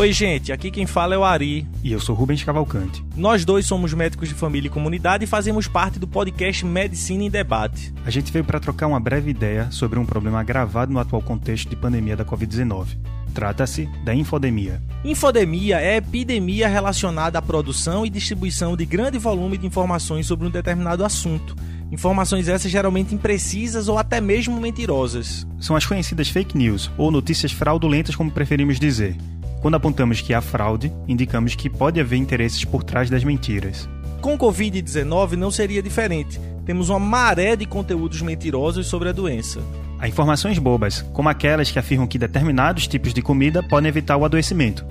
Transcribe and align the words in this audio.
Oi, 0.00 0.14
gente, 0.14 0.50
aqui 0.50 0.70
quem 0.70 0.86
fala 0.86 1.14
é 1.14 1.18
o 1.18 1.24
Ari. 1.24 1.68
E 1.84 1.92
eu 1.92 2.00
sou 2.00 2.14
Rubens 2.14 2.42
Cavalcante. 2.42 3.04
Nós 3.14 3.44
dois 3.44 3.66
somos 3.66 3.92
médicos 3.92 4.30
de 4.30 4.34
família 4.34 4.66
e 4.66 4.70
comunidade 4.70 5.24
e 5.24 5.26
fazemos 5.26 5.68
parte 5.68 5.98
do 5.98 6.08
podcast 6.08 6.64
Medicina 6.64 7.24
em 7.24 7.28
Debate. 7.28 7.92
A 8.06 8.08
gente 8.08 8.32
veio 8.32 8.42
para 8.42 8.58
trocar 8.58 8.86
uma 8.86 8.98
breve 8.98 9.28
ideia 9.28 9.70
sobre 9.70 9.98
um 9.98 10.06
problema 10.06 10.40
agravado 10.40 10.90
no 10.90 10.98
atual 10.98 11.20
contexto 11.20 11.68
de 11.68 11.76
pandemia 11.76 12.16
da 12.16 12.24
Covid-19. 12.24 12.96
Trata-se 13.34 13.90
da 14.02 14.14
infodemia. 14.14 14.82
Infodemia 15.04 15.78
é 15.82 15.98
epidemia 15.98 16.66
relacionada 16.66 17.38
à 17.38 17.42
produção 17.42 18.06
e 18.06 18.08
distribuição 18.08 18.78
de 18.78 18.86
grande 18.86 19.18
volume 19.18 19.58
de 19.58 19.66
informações 19.66 20.26
sobre 20.26 20.46
um 20.46 20.50
determinado 20.50 21.04
assunto. 21.04 21.54
Informações 21.92 22.48
essas 22.48 22.70
geralmente 22.70 23.14
imprecisas 23.14 23.86
ou 23.86 23.98
até 23.98 24.18
mesmo 24.18 24.58
mentirosas. 24.58 25.46
São 25.60 25.76
as 25.76 25.84
conhecidas 25.84 26.30
fake 26.30 26.56
news, 26.56 26.90
ou 26.96 27.10
notícias 27.10 27.52
fraudulentas, 27.52 28.16
como 28.16 28.30
preferimos 28.30 28.80
dizer. 28.80 29.14
Quando 29.60 29.74
apontamos 29.74 30.20
que 30.20 30.32
há 30.32 30.40
fraude, 30.40 30.90
indicamos 31.06 31.54
que 31.54 31.68
pode 31.68 32.00
haver 32.00 32.16
interesses 32.16 32.64
por 32.64 32.82
trás 32.82 33.10
das 33.10 33.22
mentiras. 33.22 33.88
Com 34.20 34.38
Covid-19 34.38 35.32
não 35.32 35.50
seria 35.50 35.82
diferente. 35.82 36.40
Temos 36.64 36.88
uma 36.88 36.98
maré 36.98 37.56
de 37.56 37.66
conteúdos 37.66 38.22
mentirosos 38.22 38.86
sobre 38.86 39.10
a 39.10 39.12
doença. 39.12 39.60
Há 39.98 40.08
informações 40.08 40.58
bobas, 40.58 41.02
como 41.12 41.28
aquelas 41.28 41.70
que 41.70 41.78
afirmam 41.78 42.06
que 42.06 42.18
determinados 42.18 42.86
tipos 42.86 43.12
de 43.12 43.20
comida 43.20 43.62
podem 43.62 43.88
evitar 43.88 44.16
o 44.16 44.24
adoecimento. 44.24 44.84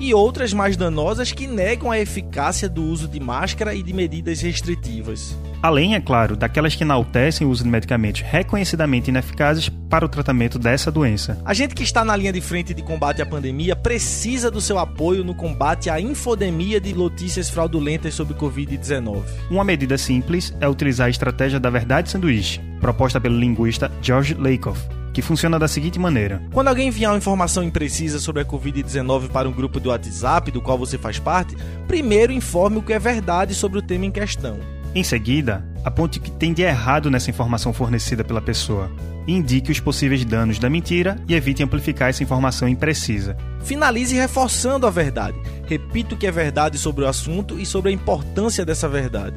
E 0.00 0.12
outras 0.12 0.52
mais 0.52 0.76
danosas 0.76 1.32
que 1.32 1.46
negam 1.46 1.90
a 1.90 1.98
eficácia 1.98 2.68
do 2.68 2.82
uso 2.82 3.06
de 3.06 3.20
máscara 3.20 3.74
e 3.74 3.82
de 3.82 3.92
medidas 3.92 4.40
restritivas. 4.40 5.36
Além, 5.62 5.94
é 5.94 6.00
claro, 6.00 6.36
daquelas 6.36 6.74
que 6.74 6.82
enaltecem 6.82 7.46
o 7.46 7.50
uso 7.50 7.64
de 7.64 7.70
medicamentos 7.70 8.20
reconhecidamente 8.20 9.08
ineficazes 9.08 9.70
para 9.88 10.04
o 10.04 10.08
tratamento 10.08 10.58
dessa 10.58 10.90
doença. 10.90 11.40
A 11.42 11.54
gente 11.54 11.74
que 11.74 11.82
está 11.82 12.04
na 12.04 12.14
linha 12.14 12.32
de 12.32 12.40
frente 12.42 12.74
de 12.74 12.82
combate 12.82 13.22
à 13.22 13.26
pandemia 13.26 13.74
precisa 13.74 14.50
do 14.50 14.60
seu 14.60 14.78
apoio 14.78 15.24
no 15.24 15.34
combate 15.34 15.88
à 15.88 15.98
infodemia 15.98 16.78
de 16.78 16.92
notícias 16.92 17.48
fraudulentas 17.48 18.12
sobre 18.12 18.34
Covid-19. 18.34 19.22
Uma 19.50 19.64
medida 19.64 19.96
simples 19.96 20.54
é 20.60 20.68
utilizar 20.68 21.06
a 21.06 21.10
estratégia 21.10 21.58
da 21.58 21.70
verdade 21.70 22.10
sanduíche, 22.10 22.60
proposta 22.78 23.18
pelo 23.18 23.38
linguista 23.38 23.90
George 24.02 24.34
Lakoff, 24.34 24.78
que 25.14 25.22
funciona 25.22 25.58
da 25.58 25.68
seguinte 25.68 25.98
maneira: 25.98 26.42
Quando 26.52 26.68
alguém 26.68 26.88
enviar 26.88 27.12
uma 27.12 27.18
informação 27.18 27.62
imprecisa 27.62 28.18
sobre 28.18 28.42
a 28.42 28.44
Covid-19 28.44 29.28
para 29.28 29.48
um 29.48 29.52
grupo 29.52 29.80
do 29.80 29.88
WhatsApp 29.88 30.50
do 30.50 30.60
qual 30.60 30.76
você 30.76 30.98
faz 30.98 31.18
parte, 31.18 31.56
primeiro 31.86 32.32
informe 32.32 32.78
o 32.78 32.82
que 32.82 32.92
é 32.92 32.98
verdade 32.98 33.54
sobre 33.54 33.78
o 33.78 33.82
tema 33.82 34.04
em 34.04 34.10
questão. 34.10 34.58
Em 34.94 35.02
seguida, 35.02 35.64
aponte 35.84 36.18
o 36.18 36.22
que 36.22 36.30
tem 36.30 36.52
de 36.52 36.62
errado 36.62 37.10
nessa 37.10 37.30
informação 37.30 37.72
fornecida 37.72 38.22
pela 38.22 38.42
pessoa. 38.42 38.90
Indique 39.26 39.72
os 39.72 39.80
possíveis 39.80 40.24
danos 40.24 40.58
da 40.58 40.68
mentira 40.68 41.16
e 41.26 41.34
evite 41.34 41.62
amplificar 41.62 42.10
essa 42.10 42.22
informação 42.22 42.68
imprecisa. 42.68 43.36
Finalize 43.62 44.14
reforçando 44.14 44.86
a 44.86 44.90
verdade. 44.90 45.36
Repita 45.66 46.14
o 46.14 46.18
que 46.18 46.26
é 46.26 46.30
verdade 46.30 46.76
sobre 46.76 47.04
o 47.04 47.08
assunto 47.08 47.58
e 47.58 47.64
sobre 47.64 47.90
a 47.90 47.94
importância 47.94 48.64
dessa 48.64 48.88
verdade. 48.88 49.36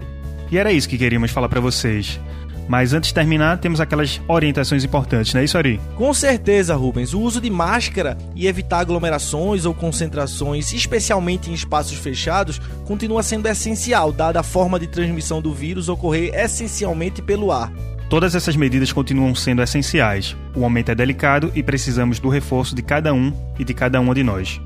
E 0.52 0.58
era 0.58 0.72
isso 0.72 0.90
que 0.90 0.98
queríamos 0.98 1.32
falar 1.32 1.50
para 1.50 1.62
vocês. 1.62 2.20
Mas 2.68 2.94
antes 2.94 3.10
de 3.10 3.14
terminar, 3.14 3.58
temos 3.60 3.80
aquelas 3.80 4.22
orientações 4.28 4.84
importantes, 4.84 5.34
não 5.34 5.42
é 5.42 5.46
isso, 5.46 5.58
Ari? 5.58 5.80
Com 5.96 6.14
certeza, 6.14 6.76
Rubens. 6.76 7.14
O 7.14 7.22
uso 7.22 7.40
de 7.40 7.50
máscara 7.50 8.18
e 8.36 8.46
evitar 8.48 8.80
aglomerações 8.80 9.66
ou 9.66 9.74
concentrações, 9.74 10.74
especialmente 10.74 11.50
em 11.50 11.54
espaços 11.54 11.98
fechados, 11.98 12.60
continua 12.86 13.24
sendo 13.24 13.48
essencial, 13.48 14.12
dada 14.12 14.40
a 14.40 14.44
forma 14.44 14.80
de 14.80 14.88
transmissão 14.88 15.42
do 15.42 15.54
vírus 15.54 15.88
ocorrer 15.88 16.34
essencialmente 16.36 17.22
pelo 17.22 17.52
ar. 17.52 17.72
Todas 18.10 18.36
essas 18.36 18.56
medidas 18.56 18.94
continuam 18.94 19.36
sendo 19.36 19.62
essenciais. 19.62 20.36
O 20.56 20.62
momento 20.62 20.90
é 20.92 20.96
delicado 20.96 21.52
e 21.54 21.62
precisamos 21.62 22.20
do 22.20 22.30
reforço 22.30 22.74
de 22.74 22.82
cada 22.82 23.14
um 23.14 23.34
e 23.60 23.66
de 23.66 23.74
cada 23.74 24.00
uma 24.00 24.16
de 24.16 24.24
nós. 24.24 24.62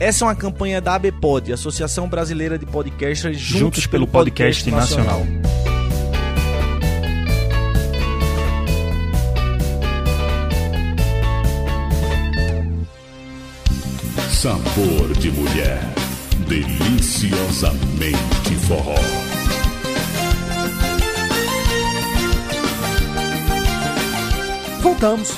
Essa 0.00 0.24
é 0.24 0.28
uma 0.28 0.34
campanha 0.34 0.80
da 0.80 0.96
ABPOD, 0.96 1.52
Associação 1.52 2.08
Brasileira 2.08 2.58
de 2.58 2.66
Podcasters, 2.66 3.38
juntos, 3.38 3.60
juntos 3.60 3.86
pelo 3.86 4.06
Podcast, 4.06 4.64
podcast 4.64 4.96
nacional. 4.96 5.20
nacional. 5.20 5.71
Sabor 14.42 15.14
de 15.20 15.30
mulher, 15.30 15.78
deliciosamente 16.48 18.56
forró. 18.66 18.96
Voltamos, 24.80 25.30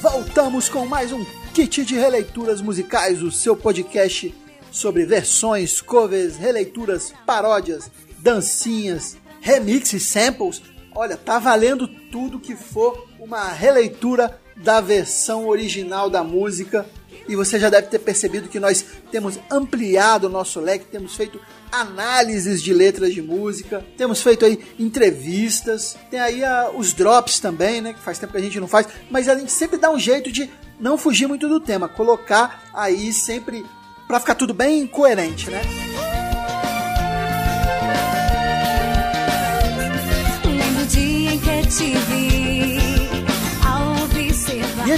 voltamos 0.00 0.68
com 0.68 0.86
mais 0.86 1.10
um 1.10 1.26
kit 1.52 1.84
de 1.84 1.96
releituras 1.96 2.60
musicais, 2.60 3.24
o 3.24 3.32
seu 3.32 3.56
podcast 3.56 4.32
sobre 4.70 5.04
versões, 5.04 5.80
covers, 5.80 6.36
releituras, 6.36 7.12
paródias, 7.26 7.90
dancinhas, 8.20 9.16
remixes, 9.40 10.04
samples. 10.04 10.62
Olha, 10.94 11.16
tá 11.16 11.40
valendo 11.40 11.88
tudo 11.88 12.38
que 12.38 12.54
for 12.54 13.08
uma 13.18 13.48
releitura 13.48 14.40
da 14.54 14.80
versão 14.80 15.48
original 15.48 16.08
da 16.08 16.22
música 16.22 16.86
e 17.26 17.34
você 17.34 17.58
já 17.58 17.70
deve 17.70 17.88
ter 17.88 17.98
percebido 17.98 18.48
que 18.48 18.60
nós 18.60 18.84
temos 19.10 19.38
ampliado 19.50 20.26
o 20.26 20.30
nosso 20.30 20.60
leque, 20.60 20.84
temos 20.86 21.14
feito 21.14 21.40
análises 21.70 22.62
de 22.62 22.72
letras 22.72 23.12
de 23.12 23.22
música, 23.22 23.84
temos 23.96 24.22
feito 24.22 24.44
aí 24.44 24.58
entrevistas, 24.78 25.96
tem 26.10 26.20
aí 26.20 26.44
a, 26.44 26.70
os 26.70 26.92
drops 26.92 27.40
também, 27.40 27.80
né, 27.80 27.92
que 27.92 28.00
faz 28.00 28.18
tempo 28.18 28.32
que 28.32 28.38
a 28.38 28.42
gente 28.42 28.60
não 28.60 28.68
faz, 28.68 28.86
mas 29.10 29.28
a 29.28 29.34
gente 29.36 29.52
sempre 29.52 29.78
dá 29.78 29.90
um 29.90 29.98
jeito 29.98 30.30
de 30.30 30.50
não 30.80 30.96
fugir 30.96 31.26
muito 31.26 31.48
do 31.48 31.60
tema, 31.60 31.88
colocar 31.88 32.62
aí 32.72 33.12
sempre 33.12 33.64
para 34.06 34.20
ficar 34.20 34.34
tudo 34.34 34.54
bem 34.54 34.86
coerente, 34.86 35.50
né? 35.50 35.60
Lembro 40.44 40.82
o 40.82 40.86
dia 40.86 41.32
em 41.34 41.38
que 41.38 41.68
te 41.68 41.98
vi 41.98 42.27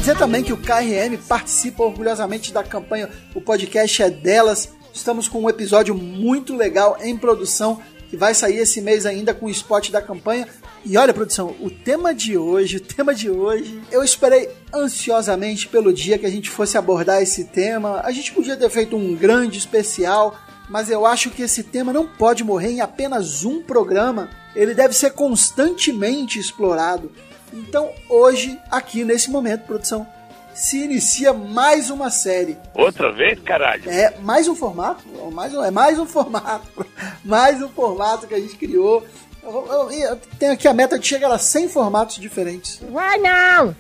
Queria 0.00 0.14
dizer 0.14 0.24
também 0.24 0.42
que 0.42 0.52
o 0.52 0.56
KRM 0.56 1.14
participa 1.28 1.82
orgulhosamente 1.82 2.54
da 2.54 2.64
campanha 2.64 3.10
O 3.34 3.40
Podcast 3.40 4.02
é 4.02 4.08
Delas. 4.08 4.70
Estamos 4.94 5.28
com 5.28 5.42
um 5.42 5.48
episódio 5.48 5.94
muito 5.94 6.56
legal 6.56 6.96
em 7.02 7.14
produção 7.18 7.82
que 8.08 8.16
vai 8.16 8.32
sair 8.34 8.56
esse 8.56 8.80
mês 8.80 9.04
ainda 9.04 9.34
com 9.34 9.44
o 9.44 9.50
spot 9.50 9.90
da 9.90 10.00
campanha. 10.00 10.48
E 10.86 10.96
olha, 10.96 11.12
produção, 11.12 11.54
o 11.60 11.68
tema 11.68 12.14
de 12.14 12.38
hoje, 12.38 12.78
o 12.78 12.80
tema 12.80 13.14
de 13.14 13.28
hoje, 13.28 13.78
eu 13.92 14.02
esperei 14.02 14.48
ansiosamente 14.72 15.68
pelo 15.68 15.92
dia 15.92 16.16
que 16.16 16.24
a 16.24 16.30
gente 16.30 16.48
fosse 16.48 16.78
abordar 16.78 17.20
esse 17.20 17.44
tema. 17.44 18.00
A 18.02 18.10
gente 18.10 18.32
podia 18.32 18.56
ter 18.56 18.70
feito 18.70 18.96
um 18.96 19.14
grande 19.14 19.58
especial, 19.58 20.34
mas 20.70 20.88
eu 20.88 21.04
acho 21.04 21.28
que 21.28 21.42
esse 21.42 21.62
tema 21.62 21.92
não 21.92 22.06
pode 22.06 22.42
morrer 22.42 22.70
em 22.70 22.80
apenas 22.80 23.44
um 23.44 23.62
programa. 23.62 24.30
Ele 24.56 24.74
deve 24.74 24.94
ser 24.94 25.10
constantemente 25.10 26.38
explorado. 26.38 27.12
Então, 27.52 27.90
hoje, 28.08 28.58
aqui 28.70 29.04
nesse 29.04 29.30
momento, 29.30 29.64
produção, 29.64 30.06
se 30.54 30.84
inicia 30.84 31.32
mais 31.32 31.90
uma 31.90 32.10
série. 32.10 32.56
Outra 32.74 33.12
vez, 33.12 33.40
caralho? 33.40 33.88
É, 33.88 34.16
mais 34.20 34.46
um 34.48 34.54
formato, 34.54 35.02
mais 35.32 35.54
um, 35.54 35.64
é 35.64 35.70
mais 35.70 35.98
um 35.98 36.06
formato, 36.06 36.86
mais 37.24 37.62
um 37.62 37.68
formato 37.68 38.26
que 38.26 38.34
a 38.34 38.40
gente 38.40 38.56
criou. 38.56 39.04
Eu, 39.42 39.66
eu, 39.66 39.90
eu 39.90 40.16
tenho 40.38 40.52
aqui 40.52 40.68
a 40.68 40.74
meta 40.74 40.98
de 40.98 41.06
chegar 41.06 41.32
a 41.32 41.38
100 41.38 41.68
formatos 41.68 42.16
diferentes. 42.16 42.80
Vai 42.90 43.18
não! 43.18 43.74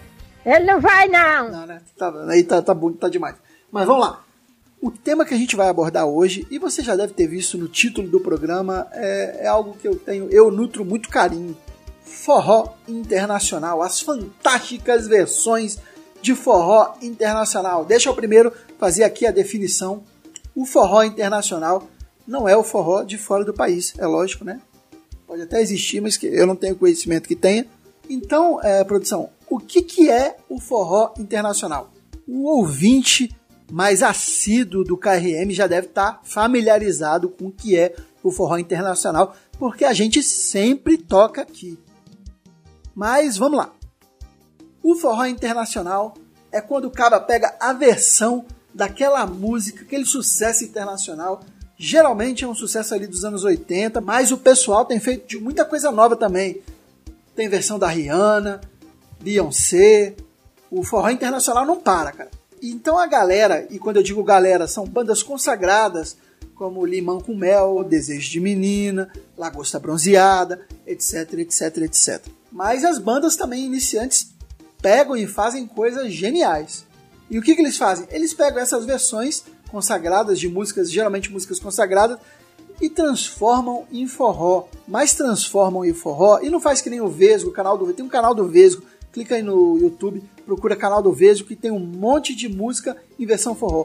Ele 0.44 0.64
não 0.64 0.80
vai 0.80 1.06
não! 1.06 1.50
Não, 1.50 1.66
né? 1.66 1.82
Tá, 1.98 2.12
aí 2.28 2.42
tá, 2.42 2.62
tá, 2.62 2.74
tá 2.98 3.08
demais. 3.08 3.36
Mas 3.70 3.86
vamos 3.86 4.06
lá. 4.06 4.24
O 4.80 4.90
tema 4.90 5.26
que 5.26 5.34
a 5.34 5.36
gente 5.36 5.54
vai 5.54 5.68
abordar 5.68 6.06
hoje, 6.06 6.46
e 6.50 6.58
você 6.58 6.82
já 6.82 6.96
deve 6.96 7.12
ter 7.12 7.26
visto 7.26 7.58
no 7.58 7.68
título 7.68 8.08
do 8.08 8.18
programa, 8.18 8.86
é, 8.92 9.40
é 9.44 9.46
algo 9.46 9.76
que 9.78 9.86
eu 9.86 9.94
tenho, 9.94 10.30
eu 10.30 10.50
nutro 10.50 10.82
muito 10.86 11.10
carinho 11.10 11.54
forró 12.10 12.74
internacional, 12.86 13.82
as 13.82 14.00
fantásticas 14.00 15.06
versões 15.06 15.78
de 16.20 16.34
forró 16.34 16.94
internacional. 17.00 17.84
Deixa 17.84 18.08
eu 18.08 18.14
primeiro 18.14 18.52
fazer 18.78 19.04
aqui 19.04 19.26
a 19.26 19.30
definição. 19.30 20.02
O 20.54 20.66
forró 20.66 21.02
internacional 21.02 21.88
não 22.26 22.48
é 22.48 22.56
o 22.56 22.62
forró 22.62 23.02
de 23.02 23.16
fora 23.16 23.44
do 23.44 23.54
país, 23.54 23.94
é 23.98 24.06
lógico, 24.06 24.44
né? 24.44 24.60
Pode 25.26 25.42
até 25.42 25.62
existir, 25.62 26.00
mas 26.00 26.18
eu 26.22 26.46
não 26.46 26.56
tenho 26.56 26.76
conhecimento 26.76 27.28
que 27.28 27.36
tenha. 27.36 27.66
Então, 28.08 28.60
é, 28.62 28.82
produção, 28.82 29.30
o 29.48 29.58
que, 29.58 29.82
que 29.82 30.10
é 30.10 30.36
o 30.48 30.60
forró 30.60 31.14
internacional? 31.18 31.92
O 32.26 32.44
ouvinte 32.44 33.34
mais 33.70 34.02
assíduo 34.02 34.82
do 34.82 34.96
KRM 34.96 35.50
já 35.50 35.68
deve 35.68 35.86
estar 35.86 36.20
familiarizado 36.24 37.28
com 37.28 37.46
o 37.46 37.52
que 37.52 37.78
é 37.78 37.94
o 38.22 38.30
forró 38.32 38.58
internacional, 38.58 39.34
porque 39.58 39.84
a 39.84 39.92
gente 39.92 40.22
sempre 40.22 40.98
toca 40.98 41.42
aqui. 41.42 41.78
Mas 43.00 43.38
vamos 43.38 43.56
lá. 43.56 43.72
O 44.82 44.94
forró 44.94 45.24
internacional 45.24 46.12
é 46.52 46.60
quando 46.60 46.84
o 46.84 46.90
cara 46.90 47.18
pega 47.18 47.56
a 47.58 47.72
versão 47.72 48.44
daquela 48.74 49.24
música, 49.24 49.84
aquele 49.84 50.04
sucesso 50.04 50.64
internacional. 50.64 51.40
Geralmente 51.78 52.44
é 52.44 52.46
um 52.46 52.54
sucesso 52.54 52.92
ali 52.92 53.06
dos 53.06 53.24
anos 53.24 53.42
80, 53.42 54.02
mas 54.02 54.30
o 54.32 54.36
pessoal 54.36 54.84
tem 54.84 55.00
feito 55.00 55.40
muita 55.40 55.64
coisa 55.64 55.90
nova 55.90 56.14
também. 56.14 56.60
Tem 57.34 57.48
versão 57.48 57.78
da 57.78 57.88
Rihanna, 57.88 58.60
Beyoncé. 59.22 60.14
O 60.70 60.82
forró 60.82 61.08
internacional 61.08 61.64
não 61.64 61.80
para, 61.80 62.12
cara. 62.12 62.30
Então 62.62 62.98
a 62.98 63.06
galera, 63.06 63.66
e 63.70 63.78
quando 63.78 63.96
eu 63.96 64.02
digo 64.02 64.22
galera, 64.22 64.68
são 64.68 64.84
bandas 64.84 65.22
consagradas, 65.22 66.18
como 66.54 66.84
Limão 66.84 67.18
com 67.18 67.34
Mel, 67.34 67.82
Desejo 67.82 68.30
de 68.30 68.40
Menina, 68.40 69.10
Lagosta 69.38 69.80
Bronzeada, 69.80 70.66
etc, 70.86 71.32
etc, 71.38 71.78
etc. 71.78 72.39
Mas 72.50 72.84
as 72.84 72.98
bandas 72.98 73.36
também 73.36 73.64
iniciantes 73.64 74.32
pegam 74.80 75.16
e 75.16 75.26
fazem 75.26 75.66
coisas 75.66 76.12
geniais. 76.12 76.84
E 77.30 77.38
o 77.38 77.42
que, 77.42 77.54
que 77.54 77.62
eles 77.62 77.76
fazem? 77.76 78.06
Eles 78.10 78.34
pegam 78.34 78.60
essas 78.60 78.84
versões 78.84 79.44
consagradas 79.70 80.38
de 80.40 80.48
músicas, 80.48 80.90
geralmente 80.90 81.30
músicas 81.30 81.60
consagradas, 81.60 82.18
e 82.80 82.88
transformam 82.88 83.84
em 83.92 84.06
forró. 84.06 84.66
Mas 84.88 85.14
transformam 85.14 85.84
em 85.84 85.92
forró 85.92 86.40
e 86.42 86.50
não 86.50 86.58
faz 86.58 86.80
que 86.80 86.90
nem 86.90 87.00
o 87.00 87.08
Vesgo, 87.08 87.50
o 87.50 87.52
canal 87.52 87.78
do 87.78 87.92
tem 87.92 88.04
um 88.04 88.08
canal 88.08 88.34
do 88.34 88.48
Vesgo. 88.48 88.82
Clica 89.12 89.34
aí 89.34 89.42
no 89.42 89.76
YouTube, 89.76 90.22
procura 90.46 90.76
canal 90.76 91.02
do 91.02 91.12
Vesgo 91.12 91.46
que 91.46 91.56
tem 91.56 91.70
um 91.70 91.80
monte 91.80 92.34
de 92.34 92.48
música 92.48 92.96
em 93.18 93.26
versão 93.26 93.56
forró. 93.56 93.84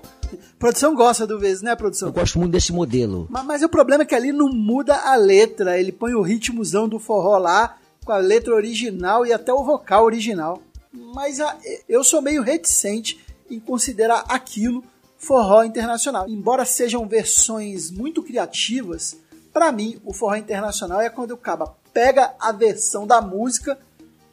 produção 0.59 0.93
gosta 0.93 1.25
do 1.25 1.39
Vesgo, 1.39 1.65
né, 1.65 1.75
produção? 1.75 2.09
Eu 2.09 2.13
gosto 2.13 2.37
muito 2.37 2.51
desse 2.51 2.71
modelo. 2.71 3.27
Mas, 3.29 3.45
mas 3.45 3.63
o 3.63 3.69
problema 3.69 4.03
é 4.03 4.05
que 4.05 4.13
ali 4.13 4.31
não 4.31 4.49
muda 4.49 4.95
a 4.95 5.15
letra, 5.15 5.79
ele 5.79 5.91
põe 5.91 6.13
o 6.13 6.21
ritmozão 6.21 6.87
do 6.87 6.99
forró 6.99 7.39
lá 7.39 7.75
com 8.05 8.11
a 8.11 8.17
letra 8.17 8.53
original 8.53 9.25
e 9.25 9.33
até 9.33 9.51
o 9.51 9.63
vocal 9.63 10.05
original. 10.05 10.61
Mas 10.93 11.41
a, 11.41 11.57
eu 11.89 12.03
sou 12.03 12.21
meio 12.21 12.43
reticente 12.43 13.19
em 13.49 13.59
considerar 13.59 14.23
aquilo 14.29 14.83
forró 15.17 15.63
internacional. 15.63 16.29
Embora 16.29 16.63
sejam 16.63 17.07
versões 17.07 17.89
muito 17.89 18.21
criativas, 18.21 19.17
para 19.51 19.71
mim 19.71 19.99
o 20.05 20.13
forró 20.13 20.35
internacional 20.35 21.01
é 21.01 21.09
quando 21.09 21.31
o 21.31 21.37
caba 21.37 21.75
pega 21.91 22.35
a 22.39 22.51
versão 22.51 23.07
da 23.07 23.21
música 23.21 23.77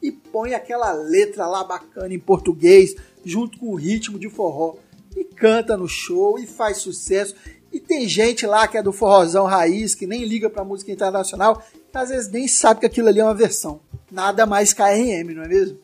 e 0.03 0.13
põe 0.13 0.53
aquela 0.53 0.93
letra 0.93 1.47
lá 1.47 1.65
bacana 1.65 2.13
em 2.13 2.19
português 2.19 2.95
junto 3.25 3.59
com 3.59 3.67
o 3.67 3.77
ritmo 3.77 4.19
de 4.19 4.29
forró 4.29 4.77
e 5.17 5.25
canta 5.25 5.77
no 5.77 5.89
show 5.89 6.39
e 6.39 6.47
faz 6.47 6.79
sucesso. 6.79 7.35
E 7.73 7.81
tem 7.81 8.07
gente 8.07 8.47
lá 8.47 8.69
que 8.69 8.77
é 8.77 8.83
do 8.83 8.93
forrozão 8.93 9.47
raiz, 9.47 9.95
que 9.95 10.07
nem 10.07 10.25
liga 10.25 10.51
pra 10.51 10.63
música 10.63 10.93
internacional, 10.93 11.63
que 11.91 11.99
às 11.99 12.11
vezes 12.11 12.31
nem 12.31 12.47
sabe 12.47 12.81
que 12.81 12.87
aquilo 12.87 13.09
ali 13.09 13.21
é 13.21 13.25
uma 13.25 13.35
versão. 13.35 13.81
Nada 14.11 14.45
mais 14.45 14.75
KRM, 14.75 15.35
não 15.35 15.43
é 15.43 15.49
mesmo? 15.49 15.79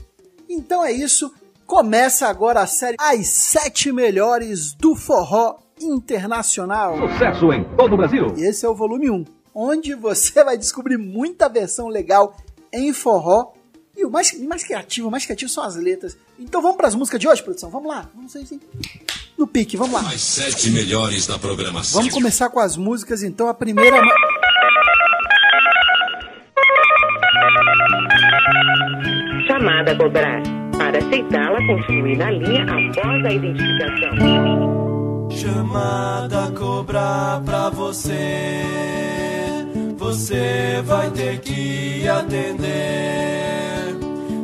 Então 0.49 0.85
é 0.85 0.93
isso. 0.93 1.33
Começa 1.67 2.29
agora 2.29 2.61
a 2.61 2.67
série 2.67 2.97
As 2.99 3.27
Sete 3.27 3.91
Melhores 3.91 4.73
do 4.73 4.95
Forró 4.95 5.59
Internacional. 5.81 6.97
Sucesso 7.09 7.53
em 7.53 7.65
todo 7.77 7.95
o 7.95 7.97
Brasil. 7.97 8.35
E 8.37 8.43
esse 8.43 8.67
é 8.67 8.69
o 8.69 8.75
volume 8.75 9.11
1, 9.11 9.25
onde 9.55 9.95
você 9.95 10.45
vai 10.45 10.59
descobrir 10.59 10.99
muita 10.99 11.49
versão 11.49 11.89
legal 11.89 12.37
em 12.73 12.93
forró. 12.93 13.53
E 13.97 14.05
o 14.05 14.11
mais, 14.11 14.33
mais 14.41 14.63
criativo, 14.63 15.09
o 15.09 15.11
mais 15.11 15.25
criativo 15.25 15.51
são 15.51 15.65
as 15.65 15.75
letras. 15.77 16.17
Então 16.39 16.63
vamos 16.63 16.77
para 16.77 16.89
as 16.89 16.95
músicas 16.95 17.21
de 17.21 17.29
hoje, 17.29 17.43
produção? 17.43 17.71
Vamos 17.71 17.89
lá. 17.89 18.09
Vamos 18.15 18.35
assim. 18.37 18.61
No 19.39 19.47
pique, 19.47 19.77
vamos 19.77 19.93
lá. 19.95 20.01
As 20.11 20.21
sete 20.21 20.69
melhores 20.71 21.29
da 21.29 21.39
programação. 21.39 22.01
Vamos 22.01 22.13
começar 22.13 22.51
com 22.51 22.59
as 22.59 22.77
músicas, 22.77 23.23
então. 23.23 23.47
A 23.47 23.55
primeira. 23.55 23.97
Chamada 29.47 29.95
cobrar. 29.97 30.43
Para 30.77 30.99
aceitá-la, 30.99 31.65
continue 31.67 32.17
na 32.17 32.33
linha 32.33 32.65
após 32.65 33.25
a 33.25 33.33
identificação. 33.33 35.29
Chamada 35.31 36.51
cobrar 36.59 37.41
pra 37.45 37.71
você. 37.71 38.65
Você 39.97 40.83
vai 40.85 41.11
ter 41.11 41.39
que 41.39 42.09
atender. 42.09 42.69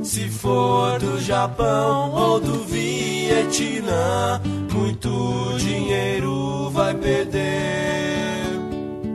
Se 0.05 0.29
for 0.29 1.01
do 1.01 1.21
Japão 1.21 2.13
ou 2.13 2.39
do 2.39 2.63
Vietnã, 3.25 4.39
muito 4.71 5.57
dinheiro 5.57 6.69
vai 6.69 6.95
perder. 6.95 8.45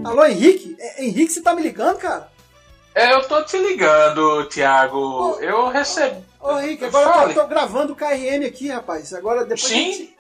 Alô, 0.03 0.25
Henrique? 0.25 0.75
É, 0.79 1.05
Henrique, 1.05 1.31
você 1.31 1.41
tá 1.43 1.53
me 1.53 1.61
ligando, 1.61 1.97
cara? 1.97 2.27
É, 2.95 3.13
eu 3.13 3.27
tô 3.27 3.43
te 3.43 3.55
ligando, 3.59 4.45
Thiago. 4.45 5.37
eu 5.39 5.67
recebi. 5.67 6.23
Ô, 6.41 6.57
Henrique, 6.57 6.85
agora 6.85 7.29
eu 7.29 7.35
tô, 7.35 7.41
tô 7.41 7.47
gravando 7.47 7.93
o 7.93 7.95
KRM 7.95 8.47
aqui, 8.47 8.69
rapaz. 8.69 9.13
Agora 9.13 9.41
depois. 9.41 9.61
Sim. 9.61 9.91
Gente... 9.91 10.17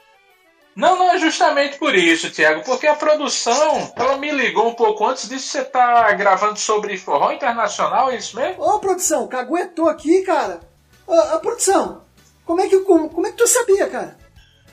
Não, 0.75 0.95
não 0.95 1.11
é 1.11 1.17
justamente 1.17 1.79
por 1.79 1.95
isso, 1.95 2.29
Thiago, 2.29 2.63
porque 2.63 2.85
a 2.85 2.95
produção, 2.95 3.91
ela 3.95 4.17
me 4.17 4.29
ligou 4.29 4.69
um 4.69 4.75
pouco 4.75 5.03
antes 5.07 5.27
disso, 5.27 5.47
você 5.47 5.65
tá 5.65 6.11
gravando 6.13 6.59
sobre 6.59 6.95
forró 6.95 7.31
internacional, 7.31 8.11
é 8.11 8.17
isso 8.17 8.35
mesmo? 8.35 8.63
Ô, 8.63 8.77
produção, 8.77 9.27
caguetou 9.27 9.89
aqui, 9.89 10.21
cara. 10.21 10.59
Ô, 11.07 11.35
ô, 11.35 11.39
produção, 11.39 12.03
como 12.49 12.61
é, 12.61 12.67
que, 12.67 12.79
como, 12.79 13.07
como 13.11 13.27
é 13.27 13.29
que 13.29 13.37
tu 13.37 13.45
sabia, 13.45 13.87
cara? 13.87 14.17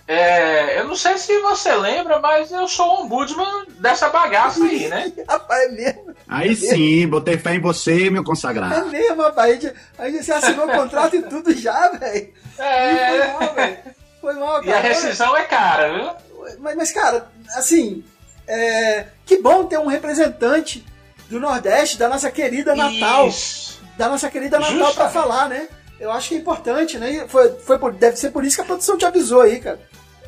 É, 0.08 0.80
eu 0.80 0.88
não 0.88 0.96
sei 0.96 1.18
se 1.18 1.38
você 1.40 1.74
lembra, 1.74 2.18
mas 2.20 2.50
eu 2.50 2.66
sou 2.66 2.86
o 2.86 3.02
ombudsman 3.02 3.66
dessa 3.80 4.08
bagaça 4.08 4.64
aí, 4.64 4.88
né? 4.88 5.12
rapaz, 5.28 5.64
é 5.64 5.68
mesmo. 5.68 6.14
Aí 6.26 6.56
sim, 6.56 7.06
botei 7.06 7.36
fé 7.36 7.56
em 7.56 7.60
você, 7.60 8.08
meu 8.08 8.24
consagrado. 8.24 8.76
É 8.76 8.84
mesmo, 8.84 9.20
rapaz. 9.20 9.50
A 9.50 9.52
gente, 9.52 9.74
a 9.98 10.08
gente 10.08 10.32
assinou 10.32 10.66
o 10.66 10.72
contrato 10.72 11.16
e 11.16 11.22
tudo 11.24 11.54
já, 11.54 11.90
velho. 11.90 12.32
É. 12.56 13.08
Foi 13.10 13.26
mal, 13.26 13.54
velho. 13.54 13.78
Foi 14.22 14.34
mal, 14.36 14.54
cara. 14.54 14.66
E 14.66 14.72
a 14.72 14.80
rescisão 14.80 15.36
é 15.36 15.42
cara, 15.42 15.92
viu? 15.92 16.56
Mas, 16.60 16.76
mas 16.76 16.92
cara, 16.92 17.30
assim, 17.56 18.02
é, 18.48 19.08
que 19.26 19.36
bom 19.36 19.66
ter 19.66 19.78
um 19.78 19.86
representante 19.86 20.82
do 21.28 21.38
Nordeste, 21.38 21.98
da 21.98 22.08
nossa 22.08 22.30
querida 22.30 22.74
Natal. 22.74 23.28
Isso. 23.28 23.82
Da 23.98 24.08
nossa 24.08 24.30
querida 24.30 24.58
Natal 24.58 24.94
pra 24.94 25.10
falar, 25.10 25.50
né? 25.50 25.68
Eu 25.98 26.10
acho 26.12 26.28
que 26.28 26.34
é 26.34 26.38
importante, 26.38 26.98
né? 26.98 27.26
Foi, 27.28 27.50
foi 27.60 27.78
por- 27.78 27.92
deve 27.92 28.16
ser 28.16 28.30
por 28.30 28.44
isso 28.44 28.56
que 28.56 28.62
a 28.62 28.66
produção 28.66 28.98
te 28.98 29.04
avisou 29.06 29.40
aí, 29.40 29.60
cara. 29.60 29.80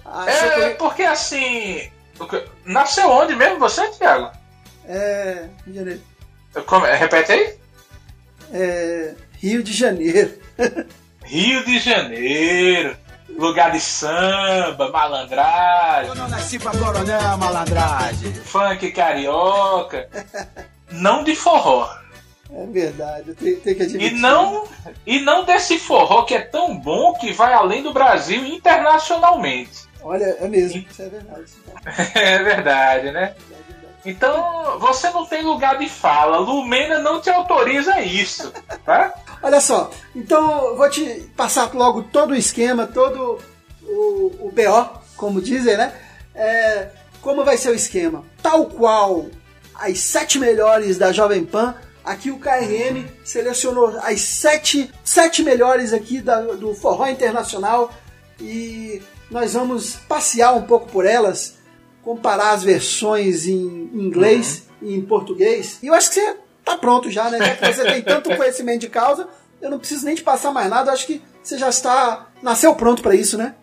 Achou 0.04 0.48
É, 0.62 0.70
que- 0.70 0.74
porque 0.76 1.02
assim. 1.02 1.90
Nasceu 2.64 3.10
onde 3.10 3.34
mesmo 3.36 3.58
você, 3.58 3.86
Thiago? 3.90 4.30
É. 4.86 5.48
Rio 5.66 5.72
de 5.72 5.78
Janeiro. 5.78 6.00
Como- 6.66 6.86
repete 6.86 7.32
aí? 7.32 7.54
É, 8.52 9.14
Rio 9.34 9.62
de 9.62 9.72
Janeiro. 9.72 10.32
Rio 11.24 11.64
de 11.64 11.78
Janeiro. 11.78 12.96
Lugar 13.38 13.70
de 13.70 13.78
samba, 13.78 14.90
malandragem. 14.90 16.14
não 16.14 16.28
nasci 16.28 16.58
pra 16.58 16.72
coronel, 16.72 17.36
malandragem. 17.36 18.32
Funk 18.32 18.90
carioca. 18.90 20.08
Não 20.90 21.22
de 21.22 21.36
forró. 21.36 21.88
É 22.50 22.66
verdade, 22.66 23.34
tenho, 23.34 23.60
tenho 23.60 23.76
que 23.76 23.82
E 23.82 23.86
admitir. 23.86 24.18
não, 24.18 24.66
e 25.06 25.20
não 25.20 25.44
desse 25.44 25.78
forró 25.78 26.22
que 26.22 26.34
é 26.34 26.40
tão 26.40 26.78
bom 26.78 27.12
que 27.14 27.32
vai 27.32 27.52
além 27.52 27.82
do 27.82 27.92
Brasil 27.92 28.44
internacionalmente. 28.46 29.86
Olha, 30.02 30.24
é 30.40 30.48
mesmo. 30.48 30.84
Isso 30.90 31.02
é 31.02 31.08
verdade. 31.08 31.52
é 32.14 32.42
verdade. 32.42 33.10
Né? 33.10 33.34
Então, 34.04 34.78
você 34.78 35.11
não 35.11 35.26
tem 35.26 35.42
lugar 35.42 35.78
de 35.78 35.88
fala. 35.88 36.38
Lumena 36.38 36.99
não 36.99 37.20
te 37.20 37.28
autoriza 37.28 38.00
isso, 38.00 38.52
tá? 38.84 39.12
Olha 39.42 39.61
só, 39.61 39.90
então 40.16 40.68
eu 40.68 40.76
vou 40.76 40.88
te 40.88 41.30
passar 41.37 41.73
logo 41.75 42.02
todo 42.04 42.30
o 42.30 42.37
esquema, 42.37 42.87
todo 42.87 43.38
o, 43.82 44.46
o 44.46 44.52
BO, 44.52 45.00
como 45.16 45.40
dizem, 45.42 45.76
né? 45.76 45.92
É, 46.34 46.88
como 47.20 47.44
vai 47.44 47.56
ser 47.56 47.70
o 47.70 47.75
esquema? 47.75 48.25
Tal 48.42 48.66
qual 48.66 49.26
as 49.75 50.00
sete 50.00 50.38
melhores 50.38 50.96
da 50.99 51.12
Jovem 51.12 51.44
Pan, 51.44 51.75
aqui 52.10 52.30
o 52.30 52.38
KRM 52.38 53.04
selecionou 53.24 53.98
as 54.02 54.20
sete, 54.20 54.90
sete 55.04 55.42
melhores 55.42 55.92
aqui 55.92 56.20
da- 56.20 56.40
do 56.40 56.74
Forró 56.74 57.06
Internacional 57.06 57.92
e 58.40 59.02
nós 59.30 59.54
vamos 59.54 59.96
passear 60.08 60.54
um 60.54 60.62
pouco 60.62 60.90
por 60.90 61.04
elas, 61.06 61.56
comparar 62.02 62.52
as 62.52 62.62
versões 62.62 63.46
em 63.46 63.90
inglês 63.94 64.64
e 64.80 64.94
em 64.94 65.02
português. 65.02 65.78
E 65.82 65.86
eu 65.88 65.94
acho 65.94 66.08
que 66.10 66.14
você 66.20 66.36
tá 66.64 66.76
pronto 66.76 67.10
já, 67.10 67.28
né? 67.30 67.38
Já 67.38 67.56
que 67.56 67.72
você 67.74 67.84
tem 67.84 68.02
tanto 68.02 68.30
conhecimento 68.36 68.80
de 68.80 68.88
causa, 68.88 69.28
eu 69.60 69.70
não 69.70 69.78
preciso 69.78 70.04
nem 70.04 70.14
te 70.14 70.22
passar 70.22 70.52
mais 70.52 70.70
nada, 70.70 70.90
eu 70.90 70.94
acho 70.94 71.06
que 71.06 71.22
você 71.42 71.58
já 71.58 71.68
está. 71.68 72.26
nasceu 72.42 72.74
pronto 72.74 73.02
para 73.02 73.14
isso, 73.14 73.36
né? 73.36 73.54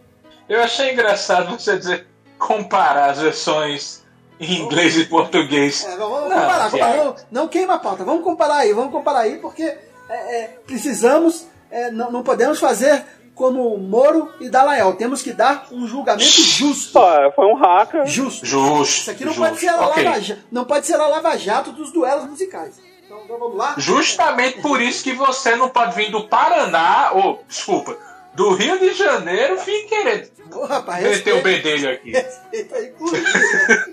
Eu 0.47 0.61
achei 0.61 0.91
engraçado 0.93 1.57
você 1.57 1.77
dizer 1.77 2.07
comparar 2.37 3.09
as 3.11 3.19
versões 3.19 4.03
em 4.39 4.61
inglês 4.61 4.97
e 4.97 5.05
português. 5.05 5.83
É, 5.85 5.95
vamos 5.97 6.21
Não, 6.29 6.29
comparar, 6.29 6.69
comparar, 6.71 6.97
não, 6.97 7.15
não 7.31 7.47
queima 7.47 7.75
a 7.75 7.79
pauta, 7.79 8.03
vamos 8.03 8.23
comparar 8.23 8.57
aí, 8.57 8.73
vamos 8.73 8.91
comparar 8.91 9.19
aí, 9.19 9.37
porque 9.37 9.63
é, 9.63 9.79
é, 10.09 10.59
precisamos, 10.67 11.47
é, 11.71 11.89
não, 11.91 12.11
não 12.11 12.23
podemos 12.23 12.59
fazer 12.59 13.03
como 13.33 13.77
Moro 13.77 14.31
e 14.39 14.47
Dallagnol, 14.49 14.93
temos 14.93 15.21
que 15.21 15.33
dar 15.33 15.67
um 15.71 15.85
julgamento 15.85 16.23
justo. 16.23 16.97
foi 17.35 17.45
um 17.45 17.55
hacker. 17.55 18.05
Justo. 18.05 18.45
Justo. 18.45 19.01
Isso 19.01 19.11
aqui 19.11 19.25
não 19.25 19.33
justo. 19.33 19.49
pode 19.49 19.59
ser 19.59 19.67
a 19.67 19.87
Ok. 19.87 20.03
lava, 20.05 20.19
Ja- 20.21 20.37
não 20.51 20.63
pode 20.63 20.85
ser 20.87 20.95
a 20.95 21.05
lava 21.07 21.37
jato 21.37 21.71
dos 21.73 21.91
duelos 21.91 22.29
musicais. 22.29 22.75
Então, 23.05 23.19
então 23.25 23.37
vamos 23.37 23.57
lá. 23.57 23.75
Justamente 23.77 24.61
por 24.61 24.81
isso 24.81 25.03
que 25.03 25.11
você 25.13 25.53
não 25.57 25.67
pode 25.69 25.95
vir 25.95 26.09
do 26.11 26.27
Paraná, 26.29 27.11
ou, 27.13 27.43
desculpa, 27.47 27.97
do 28.35 28.53
Rio 28.53 28.79
de 28.79 28.93
Janeiro, 28.93 29.57
fim 29.59 29.87
querendo 29.87 30.35
Ô, 30.53 30.65
rapaz, 30.65 31.03
meter 31.03 31.33
o 31.33 31.41
bedelho 31.41 31.89
aqui. 31.91 32.11
respeita 32.11 32.75
aí. 32.75 32.93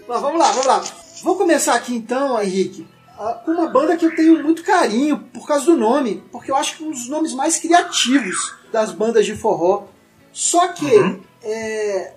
Mas 0.07 0.21
vamos 0.21 0.39
lá, 0.39 0.51
vamos 0.51 0.67
lá. 0.67 0.85
Vou 1.23 1.37
começar 1.37 1.75
aqui 1.75 1.95
então, 1.95 2.41
Henrique, 2.41 2.87
ah, 3.19 3.41
com 3.45 3.53
uma 3.53 3.69
banda 3.69 3.97
que 3.97 4.05
eu 4.05 4.15
tenho 4.15 4.43
muito 4.43 4.63
carinho 4.63 5.19
por 5.33 5.47
causa 5.47 5.65
do 5.65 5.77
nome, 5.77 6.23
porque 6.31 6.51
eu 6.51 6.57
acho 6.57 6.77
que 6.77 6.85
é 6.85 6.87
um 6.87 6.91
dos 6.91 7.09
nomes 7.09 7.33
mais 7.33 7.59
criativos 7.59 8.55
das 8.73 8.93
bandas 8.93 9.25
de 9.25 9.35
forró. 9.35 9.85
Só 10.33 10.69
que 10.69 10.91
é, 11.43 12.13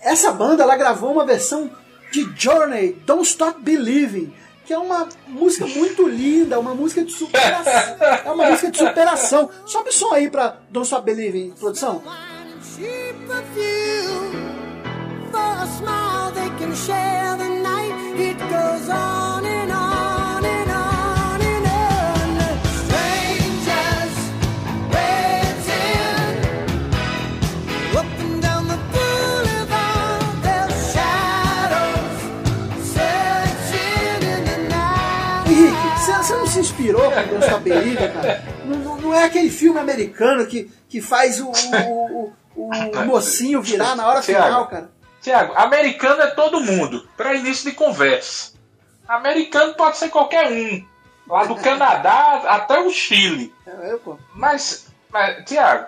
essa 0.00 0.32
banda 0.32 0.62
ela 0.62 0.76
gravou 0.76 1.12
uma 1.12 1.24
versão 1.24 1.70
de 2.10 2.30
Journey, 2.36 2.92
Don't 3.04 3.24
Stop 3.24 3.60
Believing, 3.62 4.32
que 4.66 4.72
é 4.72 4.78
uma 4.78 5.08
música 5.28 5.66
muito 5.66 6.08
linda, 6.08 6.58
uma 6.58 6.74
música 6.74 7.04
de 7.04 7.12
superação. 7.12 7.96
é 8.24 8.30
uma 8.30 8.50
música 8.50 8.70
de 8.70 8.78
superação. 8.78 9.48
Sobe 9.64 9.90
o 9.90 9.92
som 9.92 10.12
aí 10.12 10.28
pra 10.28 10.58
Don't 10.70 10.86
Stop 10.86 11.04
Believing, 11.04 11.52
produção. 11.52 12.02
Henrique, 18.16 18.42
inspirou 36.96 37.10
com 37.28 37.38
cara? 38.08 38.44
Não, 38.64 38.96
não- 38.98 39.14
é 39.14 39.24
aquele 39.24 39.50
filme 39.50 39.78
americano 39.78 40.46
que, 40.46 40.70
que 40.88 41.00
faz 41.00 41.40
o, 41.40 41.50
o, 41.50 42.32
o- 42.54 42.70
o 43.00 43.04
mocinho 43.06 43.60
virar 43.62 43.94
na 43.96 44.06
hora 44.08 44.20
Thiago. 44.22 44.44
final, 44.46 44.66
cara. 44.66 44.90
Tiago, 45.20 45.54
americano 45.56 46.22
é 46.22 46.28
todo 46.28 46.60
mundo, 46.60 47.06
para 47.16 47.34
início 47.34 47.68
de 47.68 47.76
conversa. 47.76 48.52
Americano 49.06 49.74
pode 49.74 49.96
ser 49.98 50.08
qualquer 50.08 50.50
um. 50.50 50.84
Lá 51.28 51.44
do 51.44 51.56
Canadá 51.56 52.42
até 52.48 52.78
o 52.80 52.90
Chile. 52.90 53.52
É, 53.66 53.92
eu, 53.92 53.98
pô. 53.98 54.16
Mas, 54.34 54.86
mas 55.10 55.44
Tiago, 55.44 55.86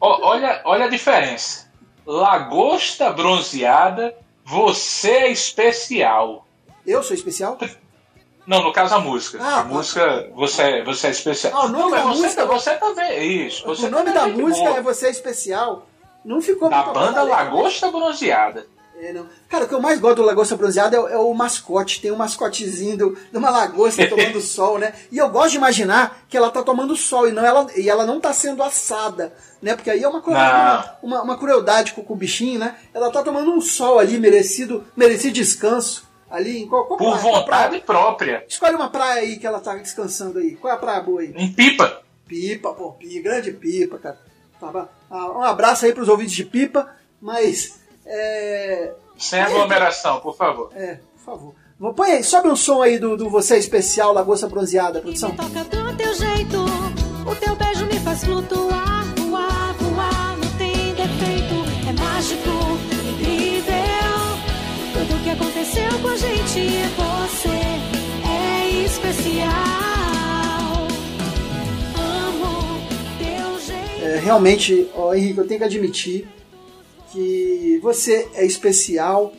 olha, 0.00 0.60
olha 0.64 0.84
a 0.86 0.88
diferença. 0.88 1.66
Lagosta 2.04 3.10
bronzeada, 3.12 4.14
você 4.44 5.10
é 5.10 5.30
especial. 5.30 6.46
Eu 6.84 7.02
sou 7.04 7.14
especial? 7.14 7.56
Não, 8.46 8.62
no 8.62 8.72
caso 8.72 8.94
a 8.94 8.98
música. 8.98 9.38
Ah, 9.40 9.60
a 9.60 9.62
tá. 9.62 9.64
música, 9.64 10.28
você, 10.34 10.82
você 10.82 11.06
é 11.06 11.10
especial. 11.10 11.52
Ah, 11.54 11.64
o 11.66 11.68
nome 11.68 11.84
Não, 11.84 11.90
da 11.90 12.02
você, 12.02 12.22
música- 12.22 12.46
você 12.46 12.70
também. 12.74 13.46
Isso. 13.46 13.64
Você 13.66 13.86
o 13.86 13.90
nome 13.90 14.10
da 14.12 14.28
é 14.28 14.32
música 14.32 14.64
boa. 14.66 14.78
é 14.78 14.82
Você 14.82 15.06
é 15.06 15.10
Especial. 15.10 15.86
Não 16.24 16.40
ficou 16.40 16.68
Da 16.70 16.82
muito 16.84 16.92
banda 16.94 17.24
né? 17.24 17.30
Lagosta 17.30 17.90
Bronzeada. 17.90 18.66
É, 19.00 19.12
não. 19.12 19.26
Cara, 19.48 19.64
o 19.64 19.68
que 19.68 19.74
eu 19.74 19.80
mais 19.80 19.98
gosto 19.98 20.16
do 20.16 20.22
Lagosta 20.22 20.54
Bronzeada 20.56 20.96
é, 20.96 21.00
o- 21.00 21.08
é 21.08 21.16
o 21.18 21.32
mascote. 21.34 22.00
Tem 22.00 22.12
um 22.12 22.16
mascotezinho 22.16 22.96
do- 22.96 23.16
de 23.30 23.36
uma 23.36 23.50
lagosta 23.50 24.08
tomando 24.08 24.38
sol, 24.42 24.78
né? 24.78 24.92
E 25.10 25.18
eu 25.18 25.28
gosto 25.28 25.50
de 25.52 25.56
imaginar 25.56 26.22
que 26.28 26.36
ela 26.36 26.50
tá 26.50 26.62
tomando 26.62 26.94
sol 26.96 27.28
e, 27.28 27.32
não, 27.32 27.44
ela, 27.44 27.66
e 27.76 27.88
ela 27.90 28.06
não 28.06 28.20
tá 28.20 28.32
sendo 28.32 28.62
assada, 28.62 29.32
né? 29.60 29.74
Porque 29.74 29.90
aí 29.90 30.02
é 30.02 30.08
uma, 30.08 30.20
uma, 30.20 30.96
uma, 31.02 31.22
uma 31.22 31.36
crueldade 31.38 31.92
com, 31.94 32.02
com 32.04 32.14
o 32.14 32.16
bichinho, 32.16 32.60
né? 32.60 32.76
Ela 32.94 33.10
tá 33.10 33.22
tomando 33.22 33.50
um 33.52 33.60
sol 33.60 33.98
ali, 33.98 34.18
merecido, 34.20 34.84
merecido 34.96 35.34
descanso. 35.34 36.04
Ali 36.32 36.62
em 36.62 36.66
qual, 36.66 36.86
qual 36.86 36.96
Por 36.98 37.10
praia? 37.12 37.22
Vontade 37.22 37.46
praia? 37.68 37.80
própria. 37.82 38.44
Escolhe 38.48 38.74
uma 38.74 38.88
praia 38.88 39.20
aí 39.20 39.36
que 39.36 39.46
ela 39.46 39.60
tá 39.60 39.76
descansando 39.76 40.38
aí. 40.38 40.56
Qual 40.56 40.72
é 40.72 40.76
a 40.76 40.78
praia 40.78 41.00
boa 41.02 41.20
aí? 41.20 41.30
Em 41.36 41.52
pipa. 41.52 42.00
Pipa, 42.26 42.72
pô, 42.72 42.92
pipa, 42.92 43.22
grande 43.22 43.52
pipa, 43.52 43.98
cara. 43.98 44.18
Tá? 44.58 44.88
Ah, 45.10 45.30
Um 45.32 45.42
abraço 45.42 45.84
aí 45.84 45.92
pros 45.92 46.08
ouvintes 46.08 46.34
de 46.34 46.44
pipa, 46.44 46.88
mas. 47.20 47.78
É. 48.06 48.94
Sem 49.18 49.40
aglomeração, 49.42 50.20
por 50.20 50.34
favor. 50.34 50.70
É, 50.74 50.98
por 51.16 51.22
favor. 51.24 51.54
Põe 51.94 52.12
aí, 52.12 52.24
sobe 52.24 52.48
um 52.48 52.56
som 52.56 52.80
aí 52.80 52.98
do, 52.98 53.14
do 53.16 53.28
Você 53.28 53.58
Especial, 53.58 54.12
Lagosta 54.14 54.48
Bronzeada, 54.48 55.00
produção. 55.00 55.32
Toca 55.36 55.64
do 55.64 55.96
teu 55.96 56.14
jeito, 56.14 56.56
o 57.26 57.34
teu 57.36 57.56
beijo 57.56 57.84
me 57.86 57.98
faz 57.98 58.24
flutuar, 58.24 58.91
gente, 66.52 66.70
você 66.96 67.48
é 68.28 68.84
especial. 68.84 69.48
Amo 71.96 72.80
teu 73.18 73.60
jeito. 73.60 74.04
É, 74.04 74.18
realmente, 74.18 74.90
ó, 74.94 75.14
Henrique, 75.14 75.38
eu 75.38 75.46
tenho 75.46 75.60
que 75.60 75.64
admitir 75.64 76.28
que 77.10 77.78
você 77.82 78.28
é 78.34 78.44
especial. 78.44 79.32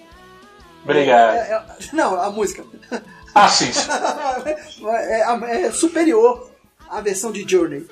Obrigado. 0.84 1.36
É, 1.36 1.52
é- 1.54 1.96
não, 1.96 2.20
a 2.20 2.32
música. 2.32 2.66
Ah, 3.36 3.48
sim. 3.50 3.72
sim. 3.72 3.90
é, 4.90 5.66
é 5.66 5.72
superior 5.72 6.50
à 6.90 7.00
versão 7.00 7.32
de 7.32 7.48
Journey. 7.48 7.88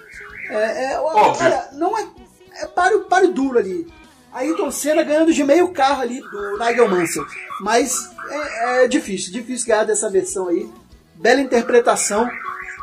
É, 0.50 0.94
é, 0.94 1.00
Óbvio. 1.00 1.46
olha, 1.46 1.70
não 1.74 1.98
é. 1.98 2.08
É 2.54 2.68
páreo, 2.68 3.06
páreo 3.06 3.32
duro 3.32 3.58
ali. 3.58 3.88
Ayrton 4.34 4.72
Senna 4.72 5.04
ganhando 5.04 5.34
de 5.34 5.44
meio 5.44 5.70
carro 5.74 6.02
ali 6.02 6.22
do 6.22 6.58
Nigel 6.58 6.90
Mansell. 6.90 7.26
Mas 7.60 7.94
é, 8.30 8.86
é 8.86 8.88
difícil, 8.88 9.32
difícil 9.34 9.68
ganhar 9.68 9.84
dessa 9.84 10.10
versão 10.10 10.48
aí. 10.48 10.70
Bela 11.16 11.42
interpretação. 11.42 12.30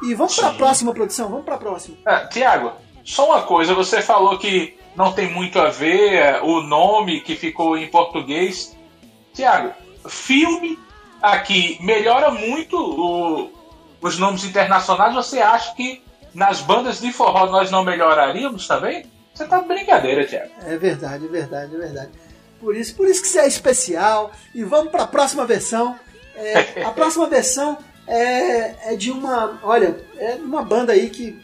E 0.04 0.14
vamos 0.14 0.36
pra 0.36 0.50
próxima 0.52 0.92
produção, 0.94 1.28
vamos 1.28 1.44
pra 1.44 1.56
próxima. 1.58 1.96
Ah, 2.06 2.26
Tiago, 2.26 2.72
só 3.04 3.26
uma 3.26 3.42
coisa, 3.42 3.74
você 3.74 4.00
falou 4.00 4.38
que 4.38 4.78
não 4.94 5.12
tem 5.12 5.32
muito 5.32 5.58
a 5.58 5.70
ver 5.70 6.14
é, 6.14 6.40
o 6.42 6.60
nome 6.60 7.20
que 7.20 7.34
ficou 7.34 7.76
em 7.76 7.88
português. 7.88 8.76
Tiago, 9.34 9.72
filme 10.08 10.78
aqui 11.20 11.78
melhora 11.82 12.30
muito 12.30 12.76
o- 12.78 13.50
os 14.00 14.18
nomes 14.18 14.44
internacionais. 14.44 15.14
Você 15.14 15.40
acha 15.40 15.74
que 15.74 16.00
nas 16.32 16.60
bandas 16.60 17.00
de 17.00 17.12
forró 17.12 17.46
nós 17.46 17.70
não 17.70 17.82
melhoraríamos 17.82 18.68
também? 18.68 19.04
Você 19.38 19.44
tá 19.46 19.60
de 19.60 19.68
brincadeira, 19.68 20.24
Tiago. 20.26 20.50
É 20.66 20.76
verdade, 20.76 21.24
é 21.24 21.28
verdade, 21.28 21.74
é 21.74 21.78
verdade. 21.78 22.10
Por 22.60 22.74
isso, 22.76 22.94
por 22.96 23.06
isso 23.08 23.22
que 23.22 23.28
você 23.28 23.38
é 23.38 23.46
especial. 23.46 24.32
E 24.54 24.64
vamos 24.64 24.90
para 24.90 25.04
a 25.04 25.06
próxima 25.06 25.46
versão. 25.46 25.96
É, 26.34 26.82
a 26.82 26.90
próxima 26.90 27.26
versão 27.28 27.78
é, 28.06 28.92
é 28.92 28.96
de 28.96 29.10
uma, 29.12 29.60
olha, 29.62 29.96
é 30.16 30.32
de 30.36 30.42
uma 30.42 30.62
banda 30.62 30.92
aí 30.92 31.08
que 31.08 31.38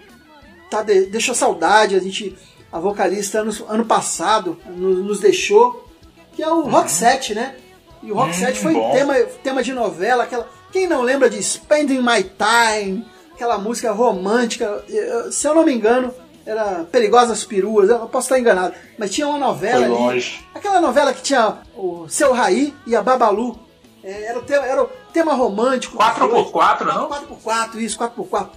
tá 0.69 0.83
de- 0.83 1.07
deixou 1.07 1.35
saudade. 1.37 1.95
A 1.95 2.01
gente, 2.01 2.37
a 2.73 2.81
vocalista 2.81 3.39
ano, 3.41 3.53
ano 3.69 3.85
passado 3.87 4.59
nos, 4.67 4.99
nos 4.99 5.21
deixou, 5.21 5.89
que 6.33 6.43
é 6.43 6.49
o 6.49 6.63
Rock 6.63 6.91
7, 6.91 7.33
né? 7.35 7.55
E 8.03 8.11
o 8.11 8.15
Rock 8.17 8.31
Hum, 8.31 8.35
7 8.35 8.59
foi 8.59 8.75
bom. 8.75 8.93
tema, 8.93 9.15
tema 9.43 9.63
de 9.63 9.73
novela. 9.73 10.25
Aquela, 10.25 10.49
quem 10.73 10.89
não 10.89 11.01
lembra 11.03 11.31
de 11.31 11.41
Spending 11.41 12.01
My 12.03 12.25
Time? 12.25 13.07
Aquela 13.33 13.57
música 13.57 13.93
romântica. 13.93 14.85
Se 15.31 15.47
eu 15.47 15.55
não 15.55 15.65
me 15.65 15.73
engano, 15.73 16.13
era 16.47 16.85
Perigosas 16.85 17.45
Peruas. 17.45 17.89
Eu 17.89 18.01
posso 18.09 18.27
estar 18.27 18.39
enganado. 18.39 18.75
Mas 18.99 19.11
tinha 19.11 19.27
uma 19.27 19.39
novela 19.39 19.79
Foi 19.79 19.85
ali. 19.85 19.95
longe. 19.95 20.45
Aquela 20.55 20.81
novela 20.81 21.13
que 21.13 21.23
tinha 21.23 21.59
o 21.77 22.07
Seu 22.09 22.33
Raí 22.33 22.75
e 22.87 22.95
a 22.95 23.03
Babalu. 23.03 23.59
É, 24.03 24.25
era, 24.27 24.39
o 24.39 24.43
tema, 24.43 24.67
era 24.67 24.83
o 24.83 24.89
tema 25.13 25.35
romântico. 25.35 25.97
4x4, 25.97 26.85
não? 26.85 27.09
4x4, 27.09 27.77
isso, 27.77 27.99
4x4. 27.99 28.49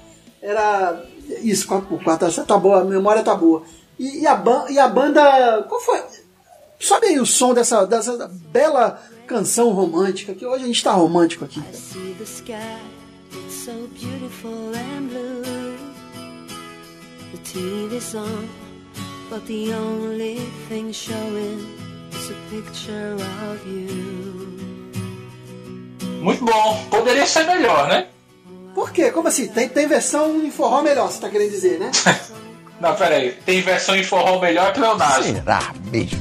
Era. 0.42 1.06
Isso, 1.42 1.68
4x4. 1.68 2.28
Essa 2.28 2.44
tá 2.44 2.58
boa, 2.58 2.82
a 2.82 2.86
memória 2.86 3.24
tá 3.24 3.34
boa. 3.34 3.64
E, 3.98 4.22
e 4.22 4.28
a, 4.28 4.44
e 4.70 4.78
a 4.80 4.88
banda. 4.88 5.64
Qual 5.70 5.80
foi? 5.80 6.02
Sobe 6.80 7.08
aí 7.08 7.20
o 7.20 7.26
som 7.26 7.54
dessa, 7.54 7.88
dessa 7.88 8.30
bela 8.52 9.02
canção 9.26 9.72
romântica, 9.72 10.34
que 10.34 10.46
hoje 10.46 10.64
a 10.64 10.68
gente 10.68 10.84
tá 10.84 10.92
romântico 10.92 11.44
aqui. 11.44 11.62
See 11.74 12.16
the 12.18 12.24
sky, 12.24 12.54
it's 13.34 13.56
so 13.66 13.72
beautiful 14.00 14.72
and 14.76 15.08
blue. 15.08 15.57
The 17.32 17.38
TV's 17.44 18.16
on, 18.16 18.48
but 19.30 19.46
the 19.48 19.74
only 19.74 20.38
thing 20.70 20.92
showing 20.94 21.60
is 22.12 22.30
a 22.32 22.36
picture 22.50 23.16
of 23.16 23.68
you. 23.68 24.58
Muito 26.22 26.44
bom. 26.44 26.86
Poderia 26.90 27.26
ser 27.26 27.46
melhor, 27.46 27.88
né? 27.88 28.08
Por 28.74 28.92
quê? 28.92 29.12
Como 29.12 29.28
assim? 29.28 29.48
Tem, 29.48 29.68
tem 29.70 29.88
versão 29.88 30.44
em 30.44 30.52
forró 30.52 30.82
melhor, 30.82 31.12
você 31.12 31.20
tá 31.20 31.30
querendo 31.30 31.52
dizer, 31.52 31.80
né? 31.80 31.92
Não, 32.80 32.96
peraí. 32.96 33.32
Tem 33.46 33.62
versão 33.62 33.96
em 33.96 34.04
forró 34.04 34.40
melhor 34.40 34.72
que 34.74 34.80
Leonardo. 34.80 35.24
Será 35.26 35.74
mesmo? 35.92 36.20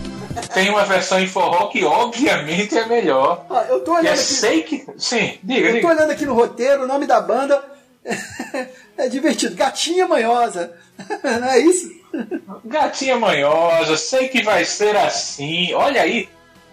Tem 0.54 0.68
uma 0.70 0.84
versão 0.84 1.18
em 1.20 1.26
forró 1.26 1.68
que 1.68 1.84
obviamente 1.84 2.76
é 2.76 2.86
melhor. 2.86 3.46
Ó, 3.48 3.60
eu 3.62 3.80
tô 3.80 3.92
E 3.94 3.98
olhando 3.98 4.06
é 4.08 4.12
aqui. 4.12 4.22
sei 4.22 4.62
que. 4.62 4.86
Sim, 4.98 5.38
diga, 5.42 5.68
Eu 5.68 5.72
tô 5.72 5.76
diga. 5.76 5.88
olhando 5.88 6.10
aqui 6.10 6.24
no 6.26 6.34
roteiro, 6.34 6.84
o 6.84 6.86
nome 6.86 7.06
da 7.06 7.20
banda 7.20 7.62
é 8.98 9.08
divertido. 9.08 9.54
Gatinha 9.54 10.06
Manhosa. 10.06 10.76
Não 11.22 11.48
é 11.48 11.58
isso? 11.58 11.94
Gatinha 12.64 13.16
manhosa, 13.16 13.96
sei 13.96 14.28
que 14.28 14.42
vai 14.42 14.64
ser 14.64 14.96
assim. 14.96 15.72
Olha 15.74 16.02
aí, 16.02 16.28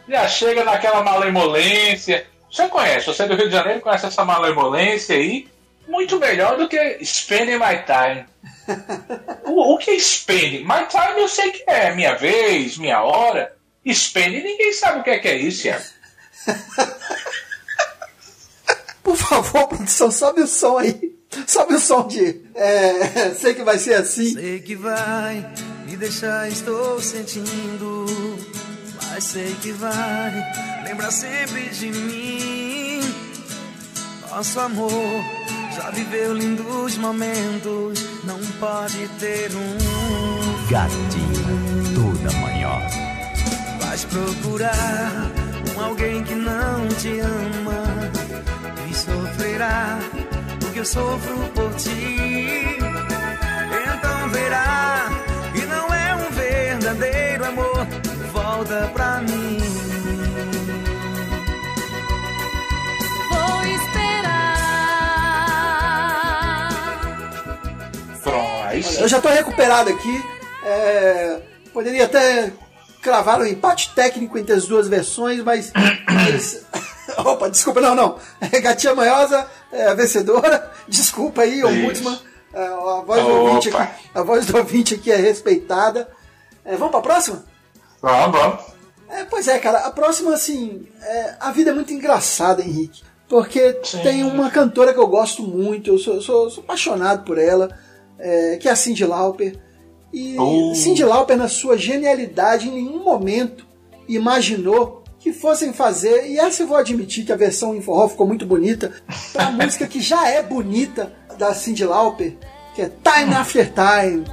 já 0.08 0.28
chega 0.28 0.64
naquela 0.64 1.04
malemolência. 1.04 2.26
Você 2.50 2.68
conhece, 2.68 3.08
você 3.08 3.24
é 3.24 3.28
do 3.28 3.36
Rio 3.36 3.48
de 3.48 3.56
Janeiro 3.56 3.82
conhece 3.82 4.06
essa 4.06 4.24
malemolência 4.24 5.16
aí. 5.16 5.48
Muito 5.88 6.18
melhor 6.18 6.58
do 6.58 6.68
que 6.68 7.04
Spending 7.04 7.58
My 7.58 7.84
Time. 7.86 8.26
O, 9.46 9.74
o 9.74 9.78
que 9.78 9.92
é 9.92 10.00
Spending? 10.00 10.64
My 10.64 10.88
Time 10.90 11.20
eu 11.20 11.28
sei 11.28 11.52
que 11.52 11.64
é 11.68 11.94
minha 11.94 12.16
vez, 12.16 12.78
minha 12.78 13.04
hora. 13.04 13.54
Spending 13.86 14.42
ninguém 14.42 14.72
sabe 14.74 15.02
o 15.02 15.04
que 15.04 15.10
é, 15.10 15.20
que 15.20 15.28
é 15.28 15.36
isso, 15.36 15.68
Iago. 15.68 15.84
Por 19.04 19.18
favor, 19.18 19.68
produção, 19.68 20.10
sobe 20.10 20.42
o 20.42 20.48
som 20.48 20.78
aí. 20.78 21.14
Sobe 21.48 21.76
o 21.76 21.80
som 21.80 22.08
de. 22.08 22.42
é, 22.56 23.34
sei 23.40 23.54
que 23.54 23.64
vai 23.64 23.78
ser 23.78 23.96
assim. 23.96 24.34
Sei 24.34 24.60
que 24.60 24.76
vai 24.76 25.46
me 25.86 25.98
deixar, 25.98 26.48
estou 26.50 27.02
sentindo. 27.02 28.06
Mas 29.10 29.24
sei 29.26 29.56
que 29.62 29.72
vai 29.72 30.84
lembrar 30.86 31.12
sempre 31.12 31.70
de 31.70 31.88
mim. 31.88 33.02
Nosso 34.30 34.60
amor 34.60 35.24
já 35.76 35.92
viveu 35.92 36.34
lindos 36.34 36.98
momentos, 36.98 38.04
não 38.24 38.40
pode 38.60 39.08
ter 39.20 39.52
um. 39.56 40.70
Gatinha 40.70 41.74
toda 41.94 42.38
manhã. 42.38 42.70
Vais 43.80 44.06
procurar 44.06 45.32
um 45.76 45.82
alguém 45.82 46.24
que 46.24 46.34
não 46.34 46.88
te 46.88 47.20
ama 47.20 48.12
e 48.90 48.96
sofrerá 48.96 50.00
que 50.74 50.80
eu 50.80 50.86
sofro 50.86 51.38
por 51.54 51.74
ti. 51.76 52.78
Então 53.96 54.30
verá 54.30 55.10
que 55.54 55.66
não 55.66 55.94
é 55.94 56.16
um 56.16 56.30
verdadeiro 56.32 57.46
amor. 57.46 57.88
Volta 58.32 58.90
pra 58.94 59.22
mim. 59.22 59.60
Vou 63.30 63.64
esperar. 66.14 66.90
Pronto. 68.24 69.00
Eu 69.02 69.08
já 69.08 69.22
tô 69.22 69.30
recuperado 69.30 69.90
aqui. 69.92 70.24
é, 70.66 71.40
poderia 71.74 72.06
até 72.06 72.52
cravar 73.02 73.40
um 73.42 73.46
empate 73.46 73.92
técnico 73.94 74.38
entre 74.38 74.54
as 74.54 74.66
duas 74.66 74.88
versões, 74.88 75.44
mas. 75.44 75.72
eles- 76.28 76.66
Opa, 77.26 77.50
desculpa, 77.50 77.82
não, 77.82 77.96
não. 77.96 78.18
É 78.40 78.60
Gatinha 78.62 78.96
Manhosa 78.96 79.46
é 79.72 79.88
a 79.88 79.94
vencedora. 79.94 80.72
Desculpa 80.88 81.42
aí, 81.44 81.60
Isso. 81.60 81.68
Ombudsman. 81.68 82.20
É, 82.54 82.66
A 82.68 83.02
voz, 83.02 83.22
do 83.24 83.30
ouvinte 83.30 83.70
aqui, 83.70 83.92
a 84.14 84.22
voz 84.24 84.46
do 84.46 84.58
ouvinte 84.58 84.94
aqui 84.96 85.12
é 85.12 85.16
respeitada. 85.16 86.08
É, 86.64 86.76
vamos 86.76 86.92
pra 86.92 87.02
próxima? 87.02 87.44
Vamos, 88.02 88.40
vamos. 88.40 88.60
É, 89.10 89.24
pois 89.26 89.48
é, 89.48 89.58
cara, 89.60 89.80
a 89.80 89.92
próxima, 89.92 90.34
assim, 90.34 90.88
é, 91.02 91.36
a 91.40 91.52
vida 91.52 91.72
é 91.72 91.74
muito 91.74 91.94
engraçada, 91.94 92.62
Henrique. 92.62 93.02
Porque 93.28 93.80
Sim. 93.84 94.00
tem 94.04 94.24
uma 94.24 94.52
cantora 94.52 94.94
que 94.94 95.00
eu 95.00 95.08
gosto 95.08 95.42
muito, 95.44 95.90
eu 95.90 95.98
sou, 95.98 96.22
sou- 96.22 96.50
sou 96.52 96.64
apaixonado 96.64 97.24
por 97.24 97.38
ela, 97.40 97.70
é, 98.20 98.58
que 98.58 98.68
é 98.68 98.72
a 98.72 98.76
Cyndi 98.76 99.06
Lauper. 99.06 99.58
E 100.12 100.38
Uh. 100.38 100.76
Cyndi 100.76 101.04
Lauper, 101.04 101.36
na 101.38 101.48
sua 101.48 101.76
genialidade, 101.78 102.68
em 102.70 102.72
nenhum 102.72 103.04
momento 103.04 103.66
imaginou 104.08 105.03
que 105.24 105.32
fossem 105.32 105.72
fazer, 105.72 106.28
e 106.28 106.38
essa 106.38 106.64
eu 106.64 106.68
vou 106.68 106.76
admitir 106.76 107.26
que 107.26 107.32
a 107.32 107.38
versão 107.38 107.74
em 107.74 107.82
forró 107.82 108.10
ficou 108.10 108.28
muito 108.28 108.46
bonita, 108.46 108.92
pra 109.32 109.50
música 109.56 109.88
que 109.88 110.02
já 110.02 110.28
é 110.28 110.44
bonita 110.44 111.14
da 111.40 111.54
Cyndi 111.54 111.86
Lauper, 111.86 112.36
que 112.76 112.82
é 112.82 112.90
Time 112.90 113.34
After 113.34 113.72
Time. 113.72 114.26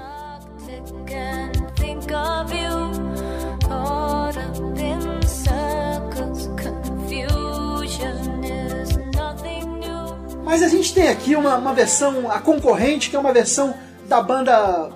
Mas 10.44 10.64
a 10.64 10.68
gente 10.68 10.92
tem 10.92 11.06
aqui 11.06 11.36
uma, 11.36 11.54
uma 11.54 11.72
versão, 11.72 12.28
a 12.28 12.40
concorrente, 12.40 13.10
que 13.10 13.14
é 13.14 13.18
uma 13.20 13.32
versão 13.32 13.72
da 14.08 14.20
banda 14.20 14.90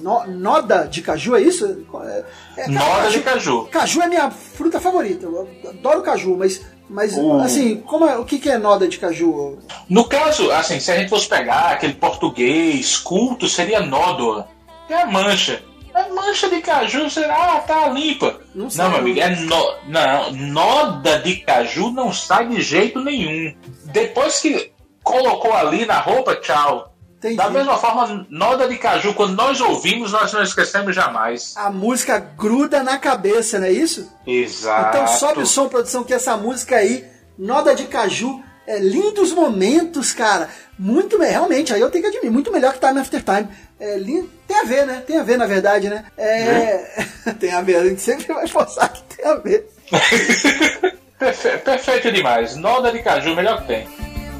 No- 0.00 0.26
Noda 0.26 0.86
de 0.88 1.02
Caju, 1.02 1.36
é 1.36 1.40
isso? 1.42 1.66
É, 2.04 2.24
é, 2.56 2.62
cara, 2.64 2.72
Noda 2.72 3.10
de 3.10 3.20
caju. 3.20 3.68
Caju 3.70 4.02
é 4.02 4.08
minha 4.08 4.30
fruta 4.30 4.80
favorita, 4.80 5.26
eu 5.26 5.48
adoro 5.68 6.02
caju, 6.02 6.36
mas, 6.36 6.60
mas 6.88 7.16
assim, 7.42 7.76
como 7.80 8.06
é- 8.06 8.16
o 8.18 8.24
que, 8.24 8.38
que 8.38 8.48
é 8.50 8.58
Noda 8.58 8.88
de 8.88 8.98
Caju? 8.98 9.58
No 9.88 10.04
caso, 10.04 10.50
assim, 10.50 10.80
se 10.80 10.90
a 10.90 10.96
gente 10.96 11.08
fosse 11.10 11.28
pegar 11.28 11.72
aquele 11.72 11.94
português 11.94 12.96
culto, 12.98 13.48
seria 13.48 13.80
nódoa. 13.80 14.48
É 14.88 15.02
a 15.02 15.06
mancha. 15.06 15.62
É 15.92 16.08
mancha 16.08 16.48
de 16.48 16.60
caju, 16.60 17.10
será? 17.10 17.56
Ah, 17.56 17.60
tá 17.60 17.88
limpa. 17.88 18.40
Não 18.54 18.68
Não, 18.76 18.90
meu 18.90 18.98
amigo, 19.00 19.18
é 19.20 19.28
no... 19.34 19.74
não, 19.88 20.30
noda 20.32 21.18
de 21.18 21.36
caju 21.36 21.90
não 21.90 22.12
sai 22.12 22.46
de 22.48 22.62
jeito 22.62 23.00
nenhum. 23.00 23.52
Depois 23.86 24.38
que 24.40 24.70
colocou 25.02 25.52
ali 25.52 25.84
na 25.86 25.98
roupa, 25.98 26.36
tchau. 26.36 26.94
Entendi. 27.20 27.36
Da 27.36 27.50
mesma 27.50 27.76
forma, 27.76 28.26
noda 28.30 28.66
de 28.66 28.78
caju, 28.78 29.12
quando 29.12 29.34
nós 29.34 29.60
ouvimos, 29.60 30.10
nós 30.12 30.32
não 30.32 30.42
esquecemos 30.42 30.94
jamais. 30.96 31.52
A 31.54 31.68
música 31.70 32.18
gruda 32.18 32.82
na 32.82 32.96
cabeça, 32.96 33.58
não 33.58 33.66
é 33.66 33.70
isso? 33.72 34.10
Exato. 34.26 34.88
Então 34.96 35.06
sobe 35.06 35.40
o 35.42 35.46
som, 35.46 35.68
produção, 35.68 36.02
que 36.02 36.14
essa 36.14 36.34
música 36.38 36.76
aí, 36.76 37.04
Noda 37.38 37.74
de 37.74 37.84
Caju, 37.84 38.42
é 38.66 38.78
lindos 38.78 39.32
momentos, 39.32 40.12
cara. 40.12 40.48
Muito, 40.78 41.18
me- 41.18 41.26
realmente, 41.26 41.74
aí 41.74 41.80
eu 41.82 41.90
tenho 41.90 42.04
que 42.04 42.08
admitir, 42.08 42.30
muito 42.30 42.50
melhor 42.50 42.72
que 42.72 42.80
Time 42.86 42.98
After 43.00 43.22
Time. 43.22 43.48
É, 43.78 43.98
lindo, 43.98 44.30
tem 44.48 44.56
a 44.58 44.64
ver, 44.64 44.86
né? 44.86 45.02
Tem 45.06 45.18
a 45.18 45.22
ver, 45.22 45.36
na 45.36 45.44
verdade, 45.46 45.90
né? 45.90 46.04
É, 46.16 47.04
tem 47.38 47.52
a 47.52 47.60
ver, 47.60 47.76
a 47.76 47.84
gente 47.86 48.00
sempre 48.00 48.32
vai 48.32 48.46
forçar 48.48 48.90
que 48.90 49.02
tem 49.14 49.26
a 49.26 49.34
ver. 49.34 49.68
Perfe- 51.18 51.58
perfeito 51.58 52.10
demais. 52.12 52.56
Noda 52.56 52.90
de 52.90 53.00
caju, 53.02 53.34
melhor 53.36 53.60
que 53.60 53.66
tem. 53.66 53.88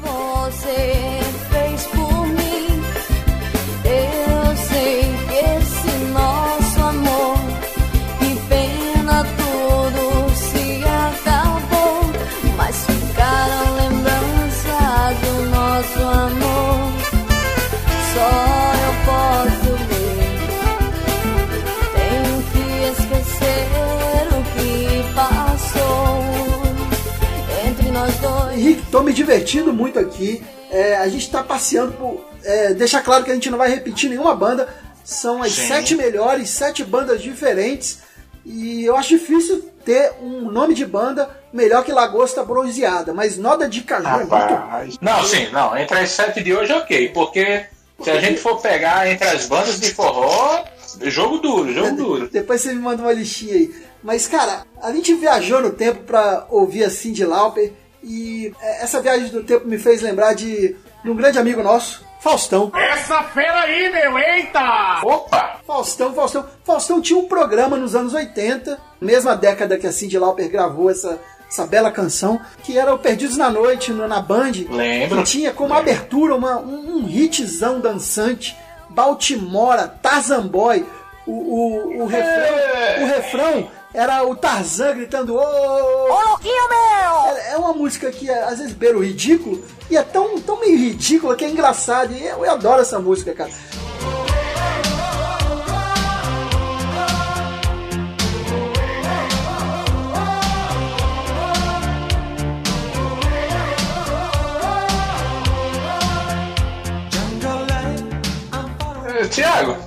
Você 0.01 1.20
divertindo 29.21 29.71
muito 29.71 29.99
aqui. 29.99 30.43
É, 30.69 30.97
a 30.97 31.07
gente 31.07 31.29
tá 31.29 31.43
passeando 31.43 31.93
por. 31.93 32.25
É, 32.43 32.73
deixar 32.73 33.01
claro 33.01 33.23
que 33.23 33.31
a 33.31 33.33
gente 33.33 33.49
não 33.49 33.57
vai 33.57 33.69
repetir 33.69 34.09
nenhuma 34.09 34.35
banda. 34.35 34.67
São 35.03 35.41
as 35.41 35.53
Sim. 35.53 35.67
sete 35.67 35.95
melhores, 35.95 36.49
sete 36.49 36.83
bandas 36.83 37.21
diferentes. 37.21 37.99
E 38.45 38.83
eu 38.85 38.95
acho 38.95 39.09
difícil 39.09 39.69
ter 39.85 40.13
um 40.21 40.49
nome 40.51 40.73
de 40.73 40.85
banda 40.85 41.29
melhor 41.53 41.83
que 41.83 41.91
Lagosta 41.91 42.43
Bronzeada. 42.43 43.13
Mas 43.13 43.37
Noda 43.37 43.69
de 43.69 43.81
Caju 43.81 44.07
é 44.07 44.17
muito. 44.17 44.99
Não, 45.01 45.23
sim, 45.23 45.49
não. 45.51 45.77
Entre 45.77 45.97
as 45.99 46.09
sete 46.11 46.41
de 46.43 46.53
hoje, 46.53 46.73
ok. 46.73 47.09
Porque 47.09 47.65
se 48.01 48.09
a 48.09 48.19
gente 48.19 48.39
for 48.39 48.59
pegar 48.59 49.07
entre 49.07 49.27
as 49.27 49.45
bandas 49.45 49.79
de 49.79 49.93
forró, 49.93 50.63
jogo 51.03 51.37
duro, 51.37 51.71
jogo 51.71 51.95
duro. 51.95 52.29
Depois 52.29 52.61
você 52.61 52.73
me 52.73 52.81
manda 52.81 53.03
uma 53.03 53.13
listinha 53.13 53.53
aí. 53.53 53.75
Mas, 54.03 54.27
cara, 54.27 54.65
a 54.81 54.91
gente 54.91 55.13
viajou 55.13 55.61
no 55.61 55.71
tempo 55.71 56.03
pra 56.03 56.47
ouvir 56.49 56.83
a 56.83 56.89
Cyndi 56.89 57.23
Lauper. 57.23 57.73
E 58.03 58.53
é, 58.61 58.83
essa 58.83 59.01
viagem 59.01 59.29
do 59.29 59.43
tempo 59.43 59.67
me 59.67 59.77
fez 59.77 60.01
lembrar 60.01 60.33
de, 60.33 60.75
de 61.03 61.09
um 61.09 61.15
grande 61.15 61.37
amigo 61.39 61.61
nosso, 61.61 62.03
Faustão. 62.19 62.71
Essa 62.75 63.23
fera 63.23 63.61
aí, 63.61 63.91
meu, 63.91 64.17
eita! 64.17 65.01
Opa! 65.03 65.59
Faustão, 65.65 66.13
Faustão. 66.13 66.45
Faustão 66.63 67.01
tinha 67.01 67.17
um 67.19 67.27
programa 67.27 67.77
nos 67.77 67.95
anos 67.95 68.13
80, 68.13 68.77
mesma 68.99 69.35
década 69.35 69.77
que 69.77 69.87
a 69.87 69.91
Cyndi 69.91 70.19
Lauper 70.19 70.49
gravou 70.49 70.89
essa, 70.91 71.19
essa 71.49 71.65
bela 71.65 71.91
canção, 71.91 72.39
que 72.63 72.77
era 72.77 72.93
o 72.93 72.99
Perdidos 72.99 73.37
na 73.37 73.49
Noite, 73.49 73.91
no- 73.91 74.07
na 74.07 74.21
Band. 74.21 74.51
Lembro. 74.69 75.17
Que 75.17 75.23
tinha 75.23 75.51
como 75.51 75.73
abertura 75.73 76.35
uma, 76.35 76.59
um, 76.59 76.97
um 77.03 77.09
hitzão 77.09 77.79
dançante, 77.79 78.55
Baltimora, 78.89 79.87
Tarzan 79.87 80.45
Boy. 80.47 80.85
O, 81.25 81.31
o, 81.31 82.01
o, 82.01 82.05
refrão, 82.07 82.57
É. 82.57 82.99
o 83.03 83.05
refrão 83.07 83.67
era 83.93 84.25
o 84.25 84.35
Tarzan 84.35 84.95
gritando 84.95 85.35
Ô, 85.35 85.39
ô 85.39 86.29
louquinho 86.29 86.69
meu! 86.69 87.35
É, 87.35 87.51
é 87.53 87.57
uma 87.57 87.73
música 87.73 88.11
que 88.11 88.29
é, 88.29 88.43
às 88.43 88.59
vezes 88.59 88.73
beira 88.73 88.97
o 88.97 89.03
ridículo 89.03 89.63
e 89.89 89.97
é 89.97 90.03
tão, 90.03 90.39
tão 90.39 90.59
meio 90.59 90.77
ridícula 90.77 91.35
que 91.35 91.43
é 91.43 91.49
engraçado. 91.49 92.13
E 92.13 92.25
eu, 92.25 92.45
eu 92.45 92.51
adoro 92.51 92.81
essa 92.81 92.99
música, 92.99 93.33
cara. 93.33 93.51
Tiago, 109.29 109.77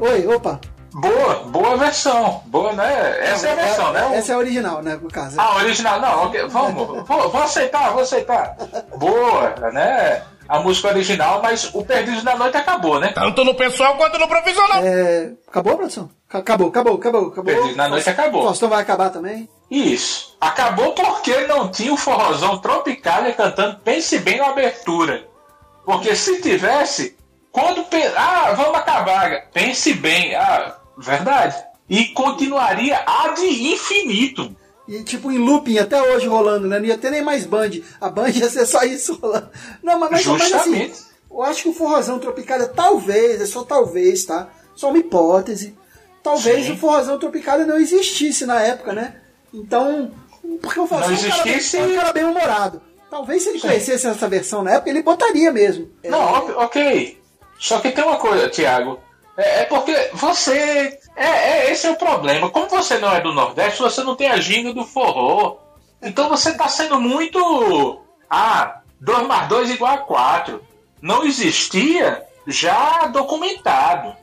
Oi, 0.00 0.26
opa. 0.26 0.60
Boa, 1.00 1.34
boa 1.46 1.76
versão. 1.76 2.42
Boa, 2.46 2.72
né? 2.72 3.18
Essa 3.22 3.48
é 3.48 3.52
a 3.52 3.54
versão, 3.54 3.92
né? 3.92 4.10
Essa 4.18 4.32
é 4.32 4.34
a 4.34 4.38
original, 4.38 4.82
né, 4.82 4.98
no 5.00 5.08
caso. 5.10 5.36
Ah, 5.40 5.56
original, 5.56 6.00
não, 6.00 6.24
ok, 6.24 6.46
vamos, 6.48 7.06
vou, 7.06 7.28
vou 7.30 7.42
aceitar, 7.42 7.90
vou 7.92 8.02
aceitar. 8.02 8.56
Boa, 8.96 9.54
né? 9.72 10.22
A 10.48 10.58
música 10.58 10.88
original, 10.88 11.40
mas 11.40 11.70
o 11.74 11.84
Perdido 11.84 12.24
na 12.24 12.34
Noite 12.36 12.56
acabou, 12.56 12.98
né? 12.98 13.12
Tanto 13.14 13.44
no 13.44 13.54
pessoal 13.54 13.94
quanto 13.96 14.18
no 14.18 14.26
profissional. 14.26 14.82
É, 14.84 15.30
acabou, 15.46 15.76
produção? 15.76 16.10
Ca- 16.28 16.38
Acabou, 16.38 16.68
acabou, 16.68 16.94
acabou, 16.96 17.28
acabou. 17.28 17.44
Perdido 17.44 17.76
na 17.76 17.88
Noite 17.88 18.10
acabou. 18.10 18.42
Faustão 18.42 18.68
vai 18.68 18.82
acabar 18.82 19.10
também? 19.10 19.48
Isso. 19.70 20.36
Acabou 20.40 20.92
porque 20.92 21.46
não 21.46 21.68
tinha 21.70 21.92
o 21.92 21.96
forrozão 21.96 22.58
Tropicália 22.58 23.32
cantando 23.32 23.78
Pense 23.84 24.18
Bem 24.18 24.38
na 24.38 24.48
abertura. 24.48 25.24
Porque 25.84 26.16
se 26.16 26.40
tivesse, 26.42 27.16
quando. 27.52 27.86
Ah, 28.16 28.52
vamos 28.56 28.74
acabar. 28.76 29.42
Pense 29.52 29.94
bem. 29.94 30.34
Ah, 30.34 30.74
verdade. 31.00 31.56
e 31.88 32.06
continuaria 32.08 33.02
ad 33.06 33.40
infinito. 33.44 34.54
E 34.88 35.02
tipo 35.04 35.30
em 35.30 35.38
looping 35.38 35.78
até 35.78 36.00
hoje 36.02 36.26
rolando, 36.26 36.66
né? 36.66 36.78
Não 36.78 36.86
ia 36.86 36.98
ter 36.98 37.10
nem 37.10 37.22
mais 37.22 37.44
Band. 37.46 37.70
A 38.00 38.08
Band 38.08 38.30
ia 38.30 38.50
ser 38.50 38.66
só 38.66 38.82
isso 38.82 39.18
rolando. 39.22 39.48
Não, 39.82 39.98
mas, 40.00 40.10
mas, 40.10 40.26
mas 40.26 40.42
assim, 40.42 40.52
Justamente. 40.72 40.98
eu 41.30 41.42
acho 41.42 41.62
que 41.62 41.68
o 41.68 41.72
forrozão 41.74 42.18
tropicália, 42.18 42.66
talvez, 42.66 43.40
é 43.40 43.46
só 43.46 43.62
talvez, 43.62 44.24
tá? 44.24 44.48
Só 44.74 44.88
uma 44.88 44.98
hipótese. 44.98 45.76
Talvez 46.22 46.66
Sim. 46.66 46.72
o 46.72 46.76
forrozão 46.76 47.18
tropicália 47.18 47.64
não 47.64 47.76
existisse 47.78 48.44
na 48.44 48.60
época, 48.60 48.92
né? 48.92 49.14
Então, 49.54 50.10
porque 50.60 50.80
o 50.80 50.86
forrozão 50.86 51.12
Não 51.12 51.16
é 51.16 51.26
um 51.26 51.30
cara 51.30 51.42
bem- 51.44 51.52
existisse- 51.54 51.76
é 51.96 52.12
bem 52.12 52.24
humorado. 52.24 52.82
Talvez 53.10 53.42
se 53.42 53.48
ele 53.48 53.60
conhecesse 53.60 54.06
essa 54.06 54.28
versão 54.28 54.62
na 54.62 54.72
época, 54.72 54.90
ele 54.90 55.02
botaria 55.02 55.52
mesmo. 55.52 55.88
É, 56.02 56.10
Não, 56.10 56.20
ok- 56.20 56.54
ok. 56.56 57.22
Só 57.58 57.78
que 57.80 57.90
tem 57.90 58.02
uma 58.04 58.16
coisa, 58.16 58.48
Tiago. 58.48 58.98
É, 59.40 59.62
é 59.62 59.64
porque 59.64 60.10
você. 60.12 60.98
É, 61.16 61.26
é, 61.26 61.72
esse 61.72 61.86
é 61.86 61.90
o 61.90 61.96
problema. 61.96 62.50
Como 62.50 62.68
você 62.68 62.98
não 62.98 63.10
é 63.12 63.20
do 63.20 63.32
Nordeste, 63.32 63.80
você 63.80 64.02
não 64.02 64.14
tem 64.14 64.28
a 64.28 64.40
ginga 64.40 64.72
do 64.72 64.84
forró. 64.84 65.56
Então 66.02 66.28
você 66.28 66.54
tá 66.54 66.68
sendo 66.68 67.00
muito. 67.00 68.02
Ah, 68.28 68.80
2 69.00 69.26
mais 69.26 69.48
2 69.48 69.70
igual 69.70 69.94
a 69.94 69.98
4. 69.98 70.62
Não 71.00 71.24
existia 71.24 72.22
já 72.46 73.06
documentado. 73.06 74.14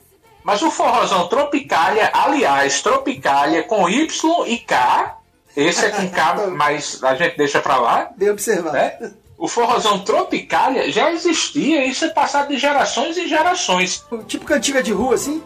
Mas 0.44 0.62
o 0.62 0.70
forrozão 0.70 1.28
Tropicália, 1.28 2.10
aliás, 2.12 2.80
Tropicália 2.80 3.64
com 3.64 3.88
Y 3.88 4.46
e 4.46 4.58
K. 4.58 5.18
Esse 5.56 5.86
é 5.86 5.90
com 5.90 6.08
K, 6.08 6.46
mas 6.56 7.02
a 7.02 7.14
gente 7.16 7.36
deixa 7.36 7.60
pra 7.60 7.76
lá. 7.76 8.10
Bem 8.16 8.30
observado. 8.30 8.76
né? 8.76 9.12
O 9.38 9.46
forrozão 9.46 10.00
Tropicália 10.00 10.90
já 10.90 11.12
existia, 11.12 11.86
isso 11.86 12.04
é 12.04 12.08
passado 12.08 12.48
de 12.48 12.58
gerações 12.58 13.16
e 13.16 13.28
gerações. 13.28 14.04
Tipo 14.26 14.44
cantiga 14.44 14.82
de 14.82 14.92
rua, 14.92 15.14
assim. 15.14 15.40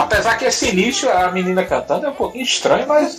Apesar 0.00 0.38
que 0.38 0.44
esse 0.46 0.68
início, 0.68 1.10
a 1.10 1.30
menina 1.30 1.64
cantando 1.64 2.06
é 2.06 2.10
um 2.10 2.14
pouquinho 2.14 2.44
estranho, 2.44 2.88
mas, 2.88 3.18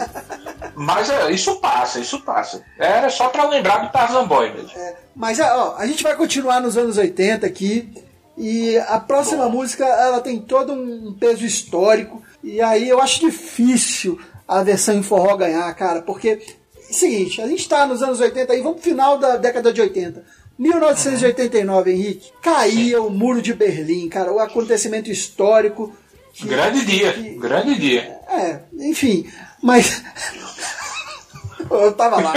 mas 0.75 1.09
é, 1.09 1.31
isso 1.31 1.57
passa, 1.57 1.99
isso 1.99 2.21
passa. 2.21 2.63
Era 2.77 3.09
só 3.09 3.29
pra 3.29 3.47
lembrar 3.47 3.85
do 3.85 3.91
Tarzan 3.91 4.25
Boy 4.25 4.51
mesmo. 4.51 4.71
Mas 5.15 5.39
ó, 5.39 5.75
a 5.77 5.85
gente 5.85 6.01
vai 6.01 6.15
continuar 6.15 6.59
nos 6.59 6.77
anos 6.77 6.97
80 6.97 7.45
aqui. 7.45 7.93
E 8.37 8.77
a 8.87 8.99
próxima 8.99 9.47
música 9.47 9.85
ela 9.85 10.21
tem 10.21 10.39
todo 10.39 10.73
um 10.73 11.13
peso 11.13 11.45
histórico. 11.45 12.23
E 12.43 12.59
aí 12.61 12.89
eu 12.89 12.99
acho 12.99 13.19
difícil 13.19 14.19
a 14.47 14.63
versão 14.63 14.95
em 14.95 15.03
forró 15.03 15.37
ganhar, 15.37 15.71
cara. 15.75 16.01
Porque, 16.01 16.39
seguinte, 16.89 17.41
a 17.41 17.47
gente 17.47 17.69
tá 17.69 17.85
nos 17.85 18.01
anos 18.01 18.19
80 18.19 18.51
aí, 18.51 18.61
vamos 18.61 18.81
pro 18.81 18.89
final 18.89 19.19
da 19.19 19.37
década 19.37 19.71
de 19.71 19.81
80. 19.81 20.23
1989, 20.57 21.91
Henrique, 21.91 22.31
caía 22.41 23.01
o 23.01 23.09
muro 23.09 23.41
de 23.41 23.53
Berlim, 23.53 24.09
cara. 24.09 24.31
O 24.31 24.39
acontecimento 24.39 25.11
histórico. 25.11 25.93
Que- 26.33 26.47
Grande 26.47 26.85
dia, 26.85 27.13
que- 27.13 27.35
grande 27.35 27.75
dia. 27.79 28.19
é, 28.29 28.59
enfim, 28.79 29.29
mas. 29.61 30.01
eu 31.69 31.93
tava 31.93 32.19
lá. 32.21 32.33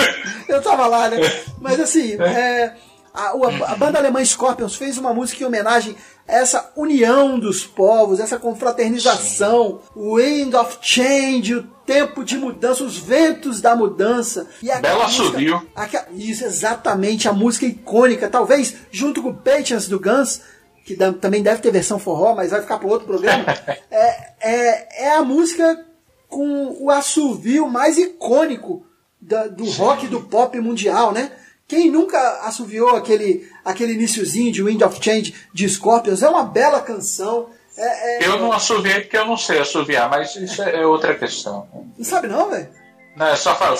Eu 0.48 0.62
tava 0.62 0.87
lá, 0.87 1.09
né? 1.09 1.16
Mas 1.61 1.80
assim, 1.80 2.14
é, 2.20 2.74
a, 3.12 3.35
o- 3.37 3.46
a 3.64 3.74
banda 3.74 3.98
alemã 3.98 4.24
Scorpions 4.24 4.76
fez 4.76 4.98
uma 4.98 5.12
música 5.14 5.42
em 5.42 5.46
homenagem 5.46 5.96
a 6.26 6.33
essa 6.35 6.72
união 6.76 7.38
dos 7.38 7.66
povos, 7.66 8.18
essa 8.20 8.38
confraternização, 8.38 9.80
o 9.94 10.16
Wind 10.16 10.54
of 10.54 10.78
Change, 10.80 11.54
o 11.54 11.62
tempo 11.87 12.24
de 12.24 12.37
mudança, 12.38 12.83
os 12.85 12.96
ventos 12.96 13.61
da 13.61 13.76
mudança. 13.76 14.48
E 14.62 14.70
a 14.70 14.80
Bela 14.80 15.04
música-. 15.04 15.62
Aque- 15.74 16.00
Isso, 16.16 16.44
exatamente, 16.44 17.28
a 17.28 17.33
música 17.33 17.66
icônica, 17.66 18.28
talvez 18.28 18.74
junto 18.90 19.22
com 19.22 19.35
Patience 19.35 19.88
do 19.88 20.00
Guns, 20.00 20.40
que 20.84 20.94
também 21.20 21.42
deve 21.42 21.60
ter 21.62 21.70
versão 21.72 21.98
forró, 21.98 22.34
mas 22.34 22.50
vai 22.50 22.60
ficar 22.60 22.78
para 22.78 22.88
outro 22.88 23.06
programa. 23.06 23.44
é, 23.90 24.32
é, 24.40 25.04
é 25.06 25.10
a 25.14 25.22
música 25.22 25.84
com 26.28 26.76
o 26.80 26.90
assovio 26.90 27.68
mais 27.68 27.96
icônico 27.96 28.84
da- 29.20 29.46
do 29.46 29.64
rock 29.70 30.04
e 30.04 30.08
do 30.08 30.20
pop 30.22 30.58
mundial, 30.60 31.12
né? 31.12 31.30
Quem 31.66 31.90
nunca 31.90 32.18
assoviou 32.42 32.94
aquele, 32.94 33.48
aquele 33.64 33.94
iniciozinho 33.94 34.52
de 34.52 34.62
Wind 34.62 34.82
of 34.82 35.02
Change 35.02 35.34
de 35.54 35.66
Scorpions? 35.68 36.22
É 36.22 36.28
uma 36.28 36.44
bela 36.44 36.80
canção. 36.82 37.48
É, 37.76 38.24
é- 38.24 38.28
Eu 38.28 38.38
não 38.38 38.52
assoviei 38.52 39.00
porque 39.00 39.16
eu 39.16 39.24
não 39.24 39.36
sei 39.38 39.58
assoviar, 39.60 40.10
mas 40.10 40.36
isso 40.36 40.62
é 40.62 40.86
outra 40.86 41.14
questão. 41.14 41.66
Não 41.96 42.04
sabe 42.04 42.28
não, 42.28 42.50
velho? 42.50 42.68
Não, 43.16 43.26
é 43.28 43.36
só 43.36 43.54
falar. 43.56 43.78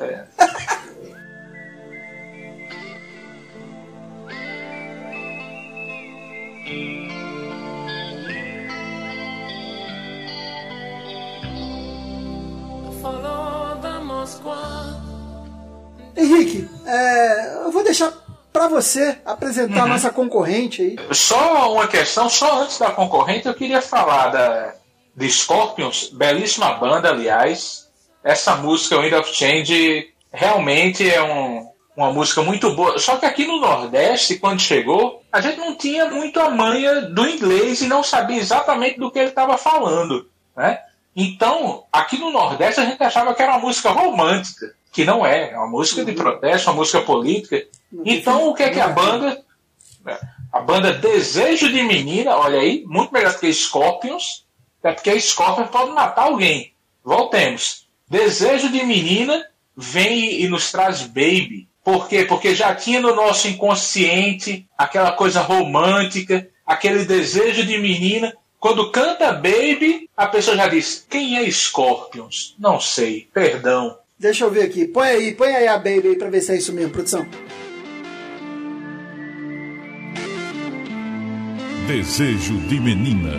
É. 0.00 0.24
Henrique, 16.16 16.68
é, 16.86 17.64
eu 17.64 17.70
vou 17.70 17.84
deixar 17.84 18.12
para 18.52 18.66
você 18.66 19.18
apresentar 19.24 19.84
a 19.84 19.86
nossa 19.86 20.10
concorrente 20.10 20.82
aí. 20.82 20.96
Só 21.14 21.72
uma 21.72 21.86
questão, 21.86 22.28
só 22.28 22.62
antes 22.62 22.78
da 22.78 22.90
concorrente, 22.90 23.46
eu 23.46 23.54
queria 23.54 23.80
falar 23.80 24.28
da 24.28 24.74
de 25.14 25.28
Scorpions, 25.30 26.10
belíssima 26.12 26.74
banda, 26.74 27.08
aliás. 27.10 27.88
Essa 28.22 28.54
música, 28.56 29.00
Wind 29.00 29.12
of 29.14 29.34
Change, 29.34 30.12
realmente 30.32 31.08
é 31.08 31.20
um- 31.22 31.68
uma 32.02 32.12
música 32.12 32.42
muito 32.42 32.74
boa. 32.74 32.98
Só 32.98 33.16
que 33.16 33.26
aqui 33.26 33.46
no 33.46 33.60
Nordeste, 33.60 34.38
quando 34.38 34.60
chegou, 34.60 35.22
a 35.32 35.40
gente 35.40 35.58
não 35.58 35.74
tinha 35.74 36.06
muito 36.06 36.38
a 36.38 36.48
manha 36.48 37.02
do 37.02 37.26
inglês 37.26 37.82
e 37.82 37.88
não 37.88 38.02
sabia 38.02 38.38
exatamente 38.38 38.98
do 38.98 39.10
que 39.10 39.18
ele 39.18 39.28
estava 39.28 39.58
falando, 39.58 40.28
né? 40.56 40.80
Então, 41.14 41.84
aqui 41.92 42.16
no 42.16 42.30
Nordeste, 42.30 42.80
a 42.80 42.84
gente 42.84 43.02
achava 43.02 43.34
que 43.34 43.42
era 43.42 43.52
uma 43.52 43.66
música 43.66 43.90
romântica, 43.90 44.72
que 44.92 45.04
não 45.04 45.26
é. 45.26 45.50
É 45.50 45.56
uma 45.56 45.66
música 45.66 46.04
de 46.04 46.12
protesto, 46.12 46.70
uma 46.70 46.76
música 46.76 47.00
política. 47.00 47.64
Então, 48.04 48.48
o 48.48 48.54
que 48.54 48.62
é 48.62 48.70
que 48.70 48.80
a 48.80 48.88
banda 48.88 49.42
a 50.52 50.60
banda 50.60 50.92
Desejo 50.92 51.70
de 51.70 51.82
Menina, 51.82 52.34
olha 52.36 52.60
aí, 52.60 52.82
muito 52.86 53.12
melhor 53.12 53.38
que 53.38 53.52
Scorpions, 53.52 54.46
é 54.82 54.92
porque 54.92 55.20
Scorpions 55.20 55.70
pode 55.70 55.90
matar 55.90 56.22
alguém. 56.22 56.72
Voltemos. 57.04 57.86
Desejo 58.08 58.70
de 58.70 58.82
Menina 58.84 59.44
vem 59.76 60.40
e 60.40 60.48
nos 60.48 60.72
traz 60.72 61.02
Baby. 61.02 61.67
Por 61.88 62.06
quê? 62.06 62.26
Porque 62.26 62.54
já 62.54 62.74
tinha 62.74 63.00
no 63.00 63.14
nosso 63.14 63.48
inconsciente 63.48 64.66
aquela 64.76 65.10
coisa 65.12 65.40
romântica, 65.40 66.46
aquele 66.66 67.06
desejo 67.06 67.64
de 67.64 67.78
menina. 67.78 68.30
Quando 68.60 68.90
canta 68.90 69.32
Baby, 69.32 70.06
a 70.14 70.26
pessoa 70.26 70.54
já 70.54 70.68
diz: 70.68 71.06
Quem 71.08 71.38
é 71.38 71.50
Scorpions? 71.50 72.54
Não 72.58 72.78
sei, 72.78 73.26
perdão. 73.32 73.96
Deixa 74.18 74.44
eu 74.44 74.50
ver 74.50 74.64
aqui. 74.64 74.86
Põe 74.86 75.08
aí, 75.08 75.34
põe 75.34 75.56
aí 75.56 75.66
a 75.66 75.78
Baby 75.78 76.08
aí 76.08 76.16
pra 76.16 76.28
ver 76.28 76.42
se 76.42 76.52
é 76.52 76.56
isso 76.56 76.74
mesmo, 76.74 76.92
produção. 76.92 77.26
Desejo 81.86 82.58
de 82.68 82.80
menina. 82.80 83.32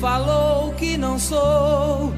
Falou 0.00 0.74
que 0.74 0.96
não 0.96 1.20
sou 1.20 2.12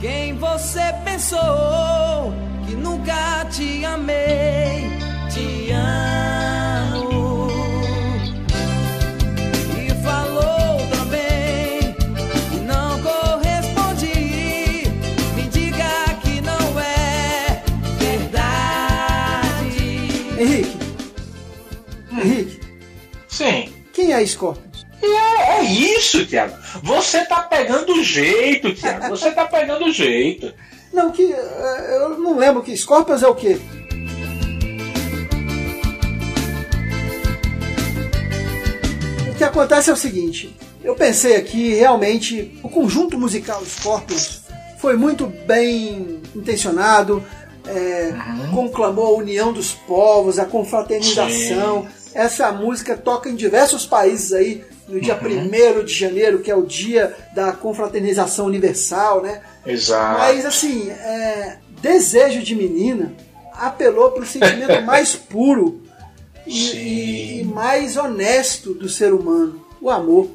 quem 0.00 0.36
você 0.36 0.92
pensou, 1.04 2.32
que 2.66 2.74
nunca 2.74 3.44
te 3.50 3.84
amei, 3.84 4.90
te 5.30 5.70
amo. 5.72 7.48
E 9.78 9.90
falou 10.02 10.78
também 10.90 11.94
que 12.50 12.60
não 12.60 13.00
correspondi, 13.02 14.88
me 15.34 15.42
diga 15.48 16.14
que 16.22 16.40
não 16.40 16.80
é 16.80 17.62
verdade. 17.98 19.30
Henrique. 20.38 20.76
Henrique, 22.12 22.60
Sim. 23.28 23.72
quem 23.92 24.12
é 24.12 24.24
Scorpions? 24.26 24.65
E 25.06 25.16
é, 25.16 25.58
é 25.58 25.62
isso, 25.64 26.26
Tiago. 26.26 26.54
Você 26.82 27.24
tá 27.26 27.42
pegando 27.42 27.92
o 27.94 28.02
jeito, 28.02 28.74
Tiago. 28.74 29.08
Você 29.10 29.30
tá 29.30 29.44
pegando 29.46 29.84
o 29.86 29.92
jeito. 29.92 30.52
Não, 30.92 31.10
que. 31.10 31.22
eh, 31.32 31.96
Eu 32.00 32.18
não 32.18 32.38
lembro 32.38 32.62
que. 32.62 32.74
Scorpions 32.76 33.22
é 33.22 33.28
o 33.28 33.34
quê? 33.34 33.58
que 39.36 39.44
acontece 39.44 39.90
é 39.90 39.92
o 39.92 39.96
seguinte: 39.96 40.56
eu 40.82 40.94
pensei 40.94 41.36
aqui, 41.36 41.74
realmente, 41.74 42.58
o 42.62 42.68
conjunto 42.68 43.18
musical 43.18 43.62
Scorpions 43.64 44.42
foi 44.78 44.96
muito 44.96 45.26
bem 45.46 46.20
intencionado, 46.34 47.22
é, 47.66 48.12
conclamou 48.52 49.06
a 49.06 49.18
união 49.18 49.52
dos 49.52 49.72
povos, 49.72 50.38
a 50.38 50.44
confraternização. 50.44 51.86
Essa 52.16 52.50
música 52.50 52.96
toca 52.96 53.28
em 53.28 53.34
diversos 53.34 53.84
países 53.84 54.32
aí, 54.32 54.64
no 54.88 54.98
dia 55.00 55.18
1 55.22 55.84
de 55.84 55.92
janeiro, 55.92 56.38
que 56.40 56.50
é 56.50 56.56
o 56.56 56.64
dia 56.64 57.14
da 57.34 57.52
confraternização 57.52 58.46
universal, 58.46 59.22
né? 59.22 59.42
Exato. 59.66 60.18
Mas 60.20 60.46
assim, 60.46 60.88
é, 60.90 61.58
Desejo 61.82 62.42
de 62.42 62.54
Menina 62.54 63.12
apelou 63.52 64.12
para 64.12 64.22
o 64.22 64.26
sentimento 64.26 64.80
mais 64.86 65.14
puro 65.14 65.82
e, 66.46 67.40
e- 67.40 67.44
mais 67.44 67.96
honesto 67.96 68.72
do 68.74 68.88
ser 68.88 69.12
humano, 69.12 69.64
o 69.80 69.90
amor. 69.90 70.30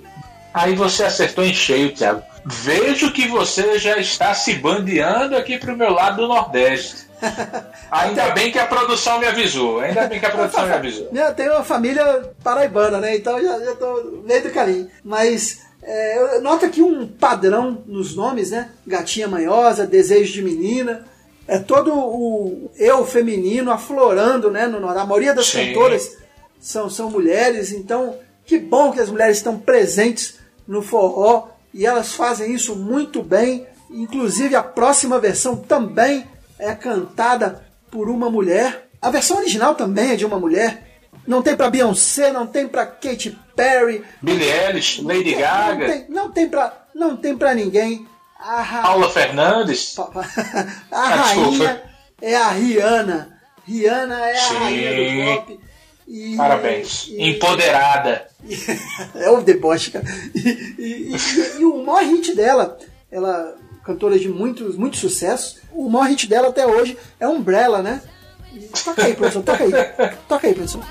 Aí 0.54 0.76
você 0.76 1.04
acertou 1.04 1.44
em 1.44 1.54
cheio, 1.54 1.94
Thiago. 1.96 2.22
Vejo 2.46 3.12
que 3.14 3.28
você 3.28 3.80
já 3.80 3.98
está 3.98 4.34
se 4.34 4.54
bandeando 4.56 5.36
aqui 5.36 5.58
pro 5.58 5.78
meu 5.78 5.92
lado 5.94 6.18
do 6.22 6.28
Nordeste. 6.28 7.10
Ainda 7.92 8.30
bem 8.32 8.52
que 8.52 8.60
a 8.60 8.66
produção 8.66 9.20
me 9.20 9.26
avisou. 9.26 9.80
Ainda 9.80 10.08
bem 10.08 10.20
que 10.20 10.26
a 10.26 10.32
produção 10.32 10.66
me 10.66 10.74
avisou. 10.74 11.10
Eu 11.14 11.34
tenho 11.34 11.54
uma 11.54 11.64
família 11.64 12.32
paraibana, 12.44 13.00
né? 13.00 13.16
Então 13.16 13.42
já, 13.42 13.60
já 13.60 13.76
tô 13.76 14.22
meio 14.26 14.44
do 14.44 14.50
caminho. 14.50 14.90
Mas 15.04 15.62
é, 15.84 16.36
eu 16.38 16.42
noto 16.42 16.66
aqui 16.66 16.82
um 16.82 17.08
padrão 17.08 17.84
nos 17.86 18.16
nomes, 18.16 18.52
né? 18.52 18.70
Gatinha 18.86 19.28
manhosa, 19.28 19.88
desejo 19.88 20.34
de 20.34 20.42
menina. 20.42 21.06
É 21.48 21.58
todo 21.58 21.94
o 21.94 22.72
eu 22.78 23.06
feminino 23.06 23.72
aflorando, 23.72 24.52
né? 24.52 24.68
No, 24.68 24.88
a 24.88 25.06
maioria 25.06 25.34
das 25.34 25.48
Sim. 25.48 25.68
cantoras 25.68 26.18
são, 26.60 26.90
são 26.90 27.10
mulheres, 27.10 27.72
então 27.72 28.16
que 28.46 28.60
bom 28.60 28.92
que 28.92 29.00
as 29.00 29.10
mulheres 29.10 29.38
estão 29.38 29.58
presentes 29.58 30.40
no 30.68 30.82
forró 30.82 31.48
e 31.74 31.86
elas 31.86 32.14
fazem 32.14 32.54
isso 32.54 32.76
muito 32.76 33.24
bem. 33.24 33.66
Inclusive 33.90 34.56
a 34.56 34.64
próxima 34.64 35.20
versão 35.20 35.56
também 35.56 36.26
é 36.62 36.74
cantada 36.76 37.66
por 37.90 38.10
uma 38.10 38.30
mulher. 38.30 38.88
A 39.02 39.10
versão 39.10 39.38
original 39.38 39.76
também 39.76 40.12
é 40.12 40.16
de 40.16 40.26
uma 40.26 40.40
mulher. 40.40 40.88
Não 41.28 41.42
tem 41.42 41.56
pra 41.56 41.70
Beyoncé, 41.70 42.32
não 42.32 42.48
tem 42.48 42.68
pra 42.68 42.86
Katy 42.86 43.38
Perry, 43.56 44.04
Billie 44.22 44.50
Eilish, 44.50 45.02
Lady 45.04 45.34
não 45.34 45.40
Gaga, 45.42 45.86
tem, 45.86 46.06
não 46.10 46.32
tem 46.32 46.50
pra 46.50 46.78
não 46.96 47.16
tem 47.18 47.38
para 47.38 47.54
ninguém. 47.54 48.08
A, 48.40 48.62
ra- 48.62 48.82
Paula 48.82 49.10
Fernandes. 49.10 49.96
a 50.00 50.04
Ah, 50.92 51.08
rainha 51.16 51.84
é 52.22 52.36
a 52.36 52.50
Rihanna. 52.50 53.40
Rihanna 53.68 54.20
é 54.30 54.32
a 54.38 54.42
Sim. 54.42 54.56
rainha 54.56 55.36
do 55.36 55.36
pop. 55.42 55.60
E- 56.08 56.36
Parabéns. 56.36 57.08
e- 57.10 57.30
Empoderada. 57.30 58.28
é 59.16 59.30
o 59.30 59.42
deboche, 59.42 59.92
cara. 59.92 60.06
E, 60.34 60.40
e- 60.80 61.16
e- 61.16 61.60
e 61.62 61.66
o 61.66 61.84
maior 61.86 62.04
hit 62.04 62.36
dela, 62.36 62.78
ela 63.12 63.56
cantora 63.92 64.18
de 64.18 64.30
muitos, 64.30 64.78
muitos 64.78 65.00
sucessos, 65.00 65.58
o 65.74 65.90
maior 65.90 66.08
hit 66.08 66.28
dela 66.28 66.48
até 66.48 66.66
hoje 66.66 66.98
é 67.20 67.28
Umbrella, 67.28 67.82
né? 67.82 68.02
Toca 68.84 69.06
aí, 69.06 69.14
produção, 69.14 69.42
toca 69.42 69.64
aí. 69.64 69.72
Toca 70.28 70.48
aí, 70.48 70.54
produção. 70.54 70.82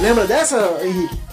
Lembra 0.00 0.26
dessa, 0.26 0.78
Henrique? 0.82 1.27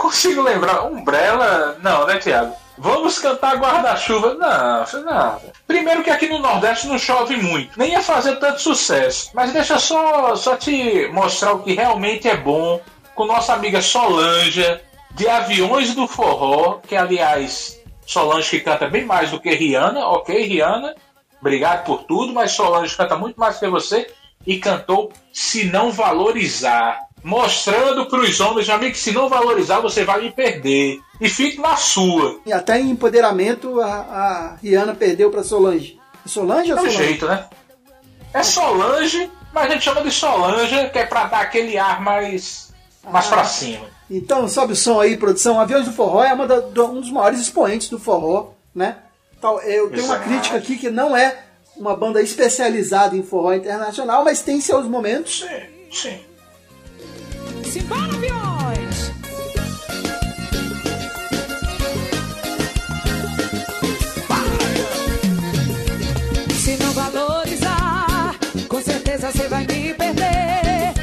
Consigo 0.00 0.40
lembrar. 0.40 0.86
Umbrella. 0.86 1.76
Não, 1.82 2.06
né, 2.06 2.16
Thiago? 2.16 2.54
Vamos 2.78 3.18
cantar 3.18 3.58
guarda-chuva. 3.58 4.32
Não, 4.32 5.02
não. 5.04 5.40
Primeiro 5.66 6.02
que 6.02 6.08
aqui 6.08 6.26
no 6.26 6.38
Nordeste 6.38 6.86
não 6.86 6.98
chove 6.98 7.36
muito. 7.36 7.78
Nem 7.78 7.92
ia 7.92 8.00
fazer 8.00 8.36
tanto 8.36 8.62
sucesso. 8.62 9.30
Mas 9.34 9.52
deixa 9.52 9.78
só, 9.78 10.34
só 10.34 10.56
te 10.56 11.06
mostrar 11.12 11.52
o 11.52 11.62
que 11.62 11.74
realmente 11.74 12.26
é 12.26 12.34
bom 12.34 12.80
com 13.14 13.26
nossa 13.26 13.52
amiga 13.52 13.82
Solange, 13.82 14.80
de 15.10 15.28
Aviões 15.28 15.94
do 15.94 16.08
Forró, 16.08 16.80
que 16.88 16.96
aliás, 16.96 17.78
Solange 18.06 18.48
que 18.48 18.60
canta 18.60 18.88
bem 18.88 19.04
mais 19.04 19.30
do 19.30 19.38
que 19.38 19.50
Rihanna, 19.50 20.06
ok, 20.06 20.46
Rihanna? 20.46 20.94
Obrigado 21.38 21.84
por 21.84 22.04
tudo, 22.04 22.32
mas 22.32 22.52
Solange 22.52 22.96
canta 22.96 23.16
muito 23.16 23.38
mais 23.38 23.58
que 23.58 23.68
você 23.68 24.10
e 24.46 24.58
cantou 24.58 25.12
Se 25.30 25.64
Não 25.64 25.92
Valorizar. 25.92 27.09
Mostrando 27.22 28.06
para 28.06 28.20
os 28.20 28.40
homens, 28.40 28.66
meu 28.66 28.76
amigo, 28.76 28.92
que 28.92 28.98
se 28.98 29.12
não 29.12 29.28
valorizar, 29.28 29.80
você 29.80 30.04
vai 30.04 30.22
me 30.22 30.30
perder. 30.32 31.00
E 31.20 31.28
fique 31.28 31.60
na 31.60 31.76
sua. 31.76 32.40
E 32.46 32.52
até 32.52 32.80
em 32.80 32.90
empoderamento 32.90 33.80
a, 33.80 33.86
a 33.94 34.56
Rihanna 34.62 34.94
perdeu 34.94 35.30
pra 35.30 35.44
Solange. 35.44 35.98
Solange 36.24 36.72
ou 36.72 36.78
É 36.78 36.80
Solange? 36.82 36.96
jeito, 36.96 37.26
né? 37.26 37.46
É 38.32 38.42
Solange, 38.42 39.30
mas 39.52 39.66
a 39.70 39.72
gente 39.74 39.84
chama 39.84 40.00
de 40.02 40.10
Solange, 40.10 40.88
que 40.90 40.98
é 40.98 41.04
pra 41.06 41.24
dar 41.24 41.40
aquele 41.40 41.76
ar 41.76 42.00
mais, 42.00 42.72
mais 43.04 43.26
Ah. 43.26 43.28
pra 43.30 43.44
cima. 43.44 43.86
Então, 44.10 44.48
sobe 44.48 44.72
o 44.72 44.76
som 44.76 44.98
aí, 45.00 45.16
produção. 45.16 45.60
Aviões 45.60 45.84
do 45.84 45.92
Forró 45.92 46.24
é 46.24 46.32
uma 46.32 46.46
da- 46.46 46.58
do- 46.60 46.86
um 46.86 47.00
dos 47.00 47.10
maiores 47.12 47.38
expoentes 47.40 47.88
do 47.88 47.98
forró, 47.98 48.50
né? 48.74 48.96
Então, 49.38 49.60
eu 49.60 49.88
tenho 49.90 50.04
uma 50.04 50.14
Exato. 50.16 50.28
crítica 50.28 50.56
aqui 50.56 50.76
que 50.76 50.90
não 50.90 51.16
é 51.16 51.44
uma 51.76 51.94
banda 51.96 52.20
especializada 52.20 53.16
em 53.16 53.22
forró 53.22 53.52
internacional, 53.54 54.24
mas 54.24 54.42
tem 54.42 54.60
seus 54.60 54.84
momentos. 54.86 55.46
Sim, 55.48 55.90
sim. 55.92 56.20
Simbora, 57.70 58.02
aviões! 58.02 59.12
Se 66.58 66.76
não 66.78 66.92
valorizar, 66.92 68.34
com 68.68 68.82
certeza 68.82 69.30
você 69.30 69.46
vai 69.46 69.60
me 69.66 69.94
perder. 69.94 70.94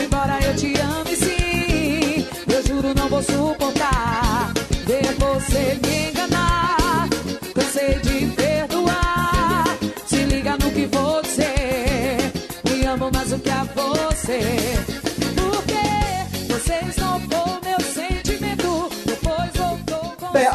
Embora 0.00 0.38
eu 0.44 0.54
te 0.54 0.72
ame 0.78 1.16
sim, 1.16 2.24
eu 2.48 2.66
juro 2.68 2.94
não 2.94 3.08
vou 3.08 3.22
suportar. 3.24 4.52
Ver 4.86 5.12
você 5.18 5.76
me 5.82 6.10
enganar, 6.10 7.08
cansei 7.52 7.98
de 7.98 8.26
perdoar. 8.36 9.64
Se 10.06 10.18
liga 10.18 10.52
no 10.52 10.70
que 10.70 10.86
vou 10.86 11.20
dizer, 11.22 12.32
me 12.70 12.86
amo 12.86 13.10
mais 13.12 13.30
do 13.30 13.40
que 13.40 13.50
a 13.50 13.64
você. 13.64 14.61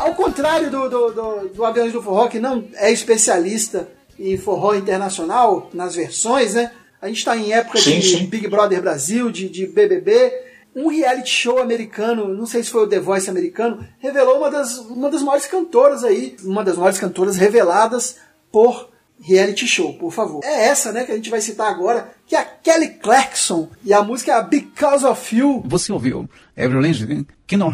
Ao 0.07 0.15
contrário 0.15 0.71
do, 0.71 0.89
do, 0.89 1.11
do, 1.11 1.49
do 1.49 1.65
Aviões 1.65 1.91
do 1.91 2.01
Forró, 2.01 2.27
que 2.27 2.39
não 2.39 2.65
é 2.75 2.91
especialista 2.91 3.87
em 4.17 4.37
forró 4.37 4.73
internacional, 4.73 5.69
nas 5.73 5.95
versões, 5.95 6.53
né? 6.53 6.71
A 7.01 7.07
gente 7.07 7.17
está 7.17 7.37
em 7.37 7.53
época 7.53 7.77
Sim, 7.77 7.99
de 7.99 8.17
sim. 8.17 8.25
Big 8.25 8.47
Brother 8.47 8.81
Brasil, 8.81 9.29
de, 9.29 9.47
de 9.47 9.67
BBB. 9.67 10.33
Um 10.75 10.87
reality 10.87 11.29
show 11.29 11.59
americano, 11.59 12.27
não 12.33 12.45
sei 12.45 12.63
se 12.63 12.69
foi 12.69 12.83
o 12.83 12.87
The 12.87 12.99
Voice 12.99 13.29
americano, 13.29 13.85
revelou 13.99 14.37
uma 14.37 14.49
das, 14.49 14.77
uma 14.77 15.09
das 15.09 15.21
maiores 15.21 15.47
cantoras 15.47 16.03
aí, 16.03 16.35
uma 16.43 16.63
das 16.63 16.77
maiores 16.77 16.99
cantoras 16.99 17.35
reveladas 17.35 18.17
por 18.51 18.89
reality 19.21 19.67
show, 19.67 19.93
por 19.93 20.11
favor. 20.11 20.41
É 20.43 20.67
essa, 20.67 20.91
né, 20.91 21.03
que 21.03 21.11
a 21.11 21.15
gente 21.15 21.29
vai 21.29 21.41
citar 21.41 21.69
agora, 21.69 22.13
que 22.25 22.35
é 22.35 22.39
a 22.39 22.45
Kelly 22.45 22.89
Clarkson, 22.89 23.69
e 23.83 23.93
a 23.93 24.01
música 24.03 24.31
é 24.31 24.35
a 24.35 24.41
Because 24.41 25.05
of 25.05 25.35
You. 25.35 25.63
Você 25.65 25.91
ouviu 25.91 26.29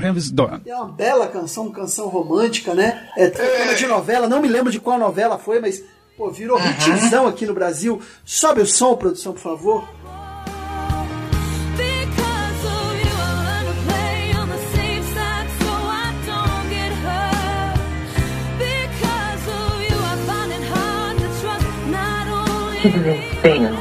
Heaven's 0.01 0.31
Dawn. 0.31 0.61
É 0.65 0.75
uma 0.75 0.87
bela 0.91 1.27
canção, 1.27 1.71
canção 1.71 2.07
romântica, 2.07 2.73
né? 2.73 3.09
É 3.17 3.29
tema 3.29 3.75
de 3.75 3.87
novela, 3.87 4.27
não 4.27 4.41
me 4.41 4.47
lembro 4.47 4.71
de 4.71 4.79
qual 4.79 4.99
novela 4.99 5.37
foi, 5.37 5.59
mas 5.59 5.83
pô, 6.17 6.29
virou 6.29 6.59
hitzão 6.59 7.27
aqui 7.27 7.45
no 7.45 7.53
Brasil. 7.53 8.01
Sobe 8.23 8.61
o 8.61 8.65
som, 8.65 8.95
produção, 8.95 9.33
por 9.33 9.41
favor. 9.41 9.87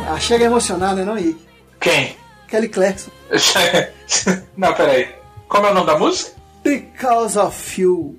Ah, 0.08 0.18
chega 0.20 0.44
a 0.44 0.46
emocionar, 0.46 0.94
né, 0.94 1.04
não, 1.04 1.18
Henrique? 1.18 1.46
Quem? 1.80 2.16
Kelly 2.48 2.68
Clarkson. 2.68 3.10
Não, 4.56 4.74
peraí. 4.74 5.08
Como 5.48 5.66
é 5.66 5.70
o 5.70 5.74
nome 5.74 5.86
da 5.86 5.98
música? 5.98 6.32
Because 6.62 7.38
of 7.38 7.80
You. 7.80 8.18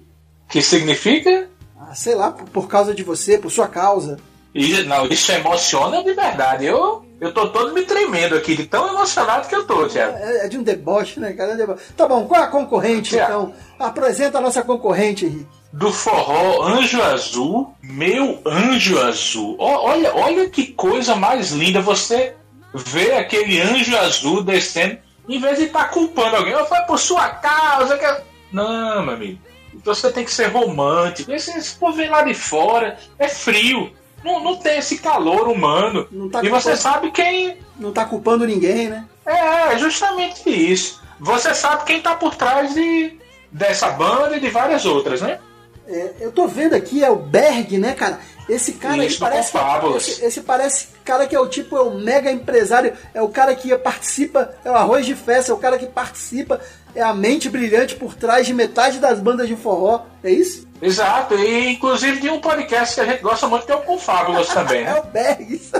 Que 0.49 0.61
significa? 0.61 1.47
Ah, 1.79 1.93
sei 1.93 2.15
lá, 2.15 2.31
por, 2.31 2.49
por 2.49 2.67
causa 2.67 2.93
de 2.93 3.03
você, 3.03 3.37
por 3.37 3.51
sua 3.51 3.67
causa. 3.67 4.17
E, 4.53 4.83
não, 4.83 5.05
isso 5.07 5.31
emociona 5.31 6.03
de 6.03 6.13
verdade. 6.13 6.65
Eu, 6.65 7.05
eu 7.21 7.33
tô 7.33 7.49
todo 7.49 7.73
me 7.73 7.83
tremendo 7.83 8.35
aqui, 8.35 8.55
de 8.55 8.65
tão 8.65 8.87
emocionado 8.87 9.47
que 9.47 9.55
eu 9.55 9.65
tô, 9.65 9.87
Thiago. 9.87 10.17
É, 10.17 10.45
é 10.45 10.47
de 10.47 10.57
um 10.57 10.63
deboche, 10.63 11.19
né, 11.19 11.33
cara? 11.33 11.51
É 11.51 11.53
um 11.53 11.57
deboche. 11.57 11.83
Tá 11.95 12.07
bom, 12.07 12.25
qual 12.27 12.41
é 12.41 12.43
a 12.43 12.47
concorrente, 12.47 13.15
então? 13.15 13.53
Apresenta 13.79 14.39
a 14.39 14.41
nossa 14.41 14.61
concorrente, 14.61 15.25
Henrique. 15.25 15.62
Do 15.73 15.91
forró 15.91 16.62
Anjo 16.62 17.01
Azul, 17.01 17.73
meu 17.81 18.39
anjo 18.45 18.99
azul. 19.01 19.55
Olha, 19.57 20.15
olha 20.15 20.47
que 20.47 20.67
coisa 20.67 21.15
mais 21.15 21.49
linda. 21.49 21.81
Você 21.81 22.36
vê 22.71 23.13
aquele 23.13 23.59
anjo 23.59 23.97
azul 23.97 24.43
descendo 24.43 24.99
em 25.27 25.39
vez 25.39 25.57
de 25.57 25.65
estar 25.65 25.86
culpando 25.86 26.36
alguém, 26.36 26.55
"Oh, 26.55 26.65
foi 26.65 26.79
por 26.81 26.99
sua 26.99 27.27
causa. 27.29 27.97
Que... 27.97 28.23
Não, 28.51 29.03
meu 29.03 29.15
amigo. 29.15 29.39
Então 29.73 29.95
você 29.95 30.12
tem 30.12 30.23
que 30.23 30.31
ser 30.31 30.47
romântico. 30.47 31.31
Esse, 31.31 31.57
esse 31.57 31.75
povo 31.75 31.93
vem 31.93 32.07
lá 32.07 32.21
de 32.21 32.36
fora, 32.36 32.99
é 33.17 33.27
frio. 33.27 33.91
Não, 34.23 34.43
não 34.43 34.55
tem 34.57 34.77
esse 34.77 34.99
calor 34.99 35.47
humano. 35.47 36.07
tá 36.31 36.43
e 36.43 36.49
você 36.49 36.77
sabe 36.77 37.09
quem. 37.09 37.57
Não 37.79 37.91
tá 37.91 38.05
culpando 38.05 38.45
ninguém, 38.45 38.89
né? 38.89 39.05
É, 39.25 39.73
é 39.73 39.77
justamente 39.79 40.47
isso. 40.49 41.01
Você 41.19 41.55
sabe 41.55 41.83
quem 41.86 41.99
tá 41.99 42.15
por 42.15 42.36
trás 42.36 42.75
de, 42.75 43.17
dessa 43.51 43.89
banda 43.89 44.38
e 44.38 44.39
de 44.39 44.49
várias 44.49 44.86
outras, 44.86 45.19
né? 45.21 45.39
É, 45.87 46.13
eu 46.21 46.31
tô 46.31 46.47
vendo 46.47 46.73
aqui, 46.73 47.03
é 47.03 47.09
o 47.09 47.15
Berg, 47.17 47.77
né, 47.77 47.93
cara? 47.93 48.19
Esse 48.47 48.73
cara 48.73 49.01
aí 49.01 49.07
Isso, 49.07 49.19
parece. 49.19 49.51
fábulas. 49.51 50.07
Esse, 50.07 50.25
esse 50.25 50.41
parece 50.41 50.87
cara 51.03 51.25
que 51.27 51.35
é 51.35 51.39
o 51.39 51.47
tipo, 51.47 51.75
é 51.77 51.81
o 51.81 51.93
mega 51.99 52.31
empresário, 52.31 52.93
é 53.13 53.21
o 53.21 53.27
cara 53.29 53.53
que 53.55 53.75
participa, 53.77 54.53
é 54.63 54.71
o 54.71 54.75
arroz 54.75 55.05
de 55.05 55.15
festa, 55.15 55.51
é 55.51 55.55
o 55.55 55.57
cara 55.57 55.77
que 55.77 55.85
participa, 55.85 56.59
é 56.95 57.01
a 57.01 57.13
mente 57.13 57.49
brilhante 57.49 57.95
por 57.95 58.15
trás 58.15 58.45
de 58.47 58.53
metade 58.53 58.99
das 58.99 59.19
bandas 59.19 59.47
de 59.47 59.55
forró. 59.55 60.05
É 60.23 60.31
isso? 60.31 60.67
Exato, 60.81 61.35
e 61.35 61.69
inclusive 61.73 62.19
de 62.19 62.29
um 62.29 62.39
podcast 62.39 62.95
que 62.95 63.01
a 63.01 63.05
gente 63.05 63.21
gosta 63.21 63.47
muito, 63.47 63.65
que 63.65 63.71
é 63.71 63.75
o 63.75 63.81
Confábulas 63.81 64.47
também, 64.49 64.81
É 64.83 64.93
né? 64.93 64.99
o 64.99 65.03
Bergs. 65.03 65.71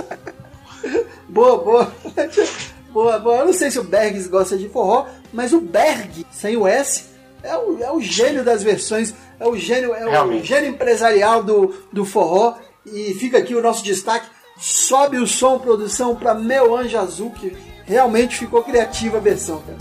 boa, 1.28 1.58
boa. 1.58 1.92
boa, 2.90 3.18
boa. 3.18 3.36
Eu 3.38 3.46
não 3.46 3.52
sei 3.52 3.70
se 3.70 3.78
o 3.78 3.84
Bergs 3.84 4.28
gosta 4.28 4.56
de 4.56 4.68
forró, 4.68 5.06
mas 5.32 5.52
o 5.52 5.60
Berg, 5.60 6.26
sem 6.30 6.56
o 6.56 6.66
S, 6.66 7.04
é 7.44 7.56
o, 7.56 7.78
é 7.82 7.92
o 7.92 8.00
gênio 8.00 8.42
das 8.42 8.62
versões, 8.62 9.14
é 9.38 9.46
o 9.46 9.54
gênio, 9.54 9.94
é 9.94 10.22
o 10.22 10.42
gênio 10.42 10.70
empresarial 10.70 11.42
do, 11.42 11.74
do 11.92 12.04
forró. 12.04 12.54
E 12.86 13.14
fica 13.14 13.38
aqui 13.38 13.54
o 13.54 13.62
nosso 13.62 13.84
destaque. 13.84 14.26
Sobe 14.58 15.18
o 15.18 15.26
som, 15.26 15.58
produção, 15.58 16.16
para 16.16 16.34
Meu 16.34 16.76
Anjo 16.76 16.96
Azul, 16.98 17.30
que 17.30 17.56
realmente 17.84 18.38
ficou 18.38 18.62
criativa 18.62 19.18
a 19.18 19.20
versão, 19.20 19.62
cara. 19.62 19.78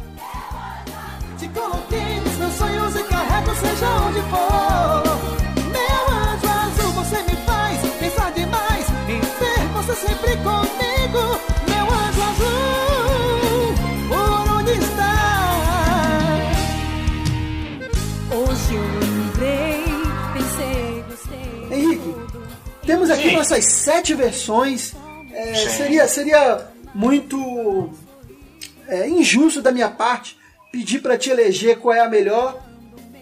Te 1.37 1.47
coloquei 1.49 2.19
nos 2.21 2.35
meus 2.37 2.53
sonhos 2.53 2.95
e 2.95 3.03
carrego 3.03 3.55
seja 3.55 4.02
temos 23.03 23.09
aqui 23.09 23.29
Sim. 23.29 23.35
nossas 23.35 23.65
sete 23.65 24.13
versões. 24.13 24.93
É, 25.33 25.53
seria, 25.55 26.07
seria 26.07 26.67
muito 26.93 27.89
é, 28.87 29.07
injusto 29.07 29.61
da 29.61 29.71
minha 29.71 29.89
parte 29.89 30.37
pedir 30.71 30.99
pra 31.01 31.17
te 31.17 31.29
eleger 31.29 31.79
qual 31.79 31.93
é 31.93 31.99
a 31.99 32.09
melhor, 32.09 32.63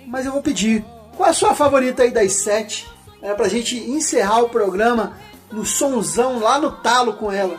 mas 0.08 0.26
eu 0.26 0.32
vou 0.32 0.42
pedir. 0.42 0.86
Qual 1.16 1.28
é 1.28 1.32
a 1.32 1.34
sua 1.34 1.56
favorita 1.56 2.04
aí 2.04 2.12
das 2.12 2.34
sete? 2.34 2.88
É, 3.22 3.34
pra 3.34 3.48
gente 3.48 3.78
encerrar 3.78 4.42
o 4.42 4.50
programa 4.50 5.18
no 5.52 5.66
sonzão 5.66 6.40
lá 6.40 6.60
no 6.60 6.72
talo 6.72 7.14
com 7.14 7.32
ela. 7.32 7.58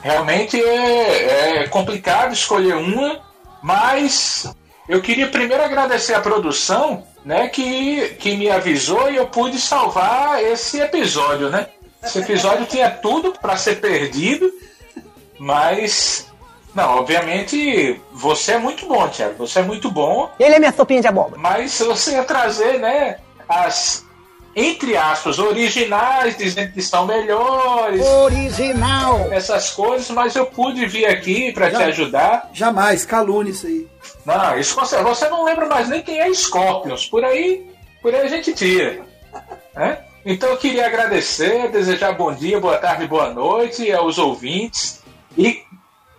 Realmente 0.00 0.60
é, 0.60 1.62
é 1.62 1.68
complicado 1.68 2.32
escolher 2.32 2.76
uma, 2.76 3.20
mas 3.62 4.52
eu 4.88 5.00
queria 5.00 5.28
primeiro 5.28 5.62
agradecer 5.62 6.14
a 6.14 6.20
produção, 6.20 7.04
né, 7.24 7.48
que, 7.48 8.10
que 8.18 8.36
me 8.36 8.50
avisou 8.50 9.10
e 9.10 9.16
eu 9.16 9.26
pude 9.26 9.58
salvar 9.58 10.42
esse 10.42 10.80
episódio, 10.80 11.48
né? 11.48 11.68
Esse 12.02 12.18
episódio 12.18 12.66
tinha 12.66 12.90
tudo 12.90 13.32
para 13.40 13.56
ser 13.56 13.80
perdido, 13.80 14.50
mas 15.38 16.26
não, 16.74 16.98
obviamente 16.98 18.00
você 18.12 18.52
é 18.52 18.58
muito 18.58 18.86
bom, 18.86 19.06
Thiago. 19.08 19.34
Você 19.38 19.60
é 19.60 19.62
muito 19.62 19.90
bom, 19.90 20.30
Ele 20.38 20.54
é 20.54 20.58
minha 20.58 20.72
sopinha 20.72 21.00
de 21.00 21.06
abóbora. 21.06 21.40
mas 21.40 21.70
se 21.72 21.84
você 21.84 22.12
ia 22.12 22.24
trazer, 22.24 22.78
né, 22.80 23.18
as 23.48 24.04
entre 24.54 24.96
aspas 24.96 25.38
originais, 25.38 26.36
dizendo 26.36 26.72
que 26.72 26.82
são 26.82 27.06
melhores, 27.06 28.04
Original. 28.06 29.32
essas 29.32 29.70
coisas, 29.70 30.10
mas 30.10 30.36
eu 30.36 30.46
pude 30.46 30.84
vir 30.86 31.06
aqui 31.06 31.52
para 31.52 31.70
te 31.70 31.82
ajudar. 31.82 32.50
Jamais, 32.52 33.04
calúnia 33.06 33.50
isso 33.50 33.66
aí. 33.66 33.88
Não, 34.26 34.58
isso 34.58 34.74
você, 34.74 35.02
você 35.02 35.28
não 35.28 35.44
lembra 35.44 35.66
mais 35.66 35.88
nem 35.88 36.02
quem 36.02 36.20
é 36.20 36.32
Scorpions. 36.32 37.06
Por 37.06 37.24
aí, 37.24 37.66
por 38.02 38.14
aí 38.14 38.20
a 38.20 38.28
gente 38.28 38.52
tira. 38.52 39.00
né? 39.74 39.98
Então 40.24 40.50
eu 40.50 40.56
queria 40.56 40.86
agradecer, 40.86 41.70
desejar 41.70 42.12
bom 42.12 42.32
dia, 42.32 42.60
boa 42.60 42.78
tarde, 42.78 43.06
boa 43.06 43.30
noite 43.30 43.90
aos 43.90 44.18
ouvintes. 44.18 45.02
E 45.36 45.62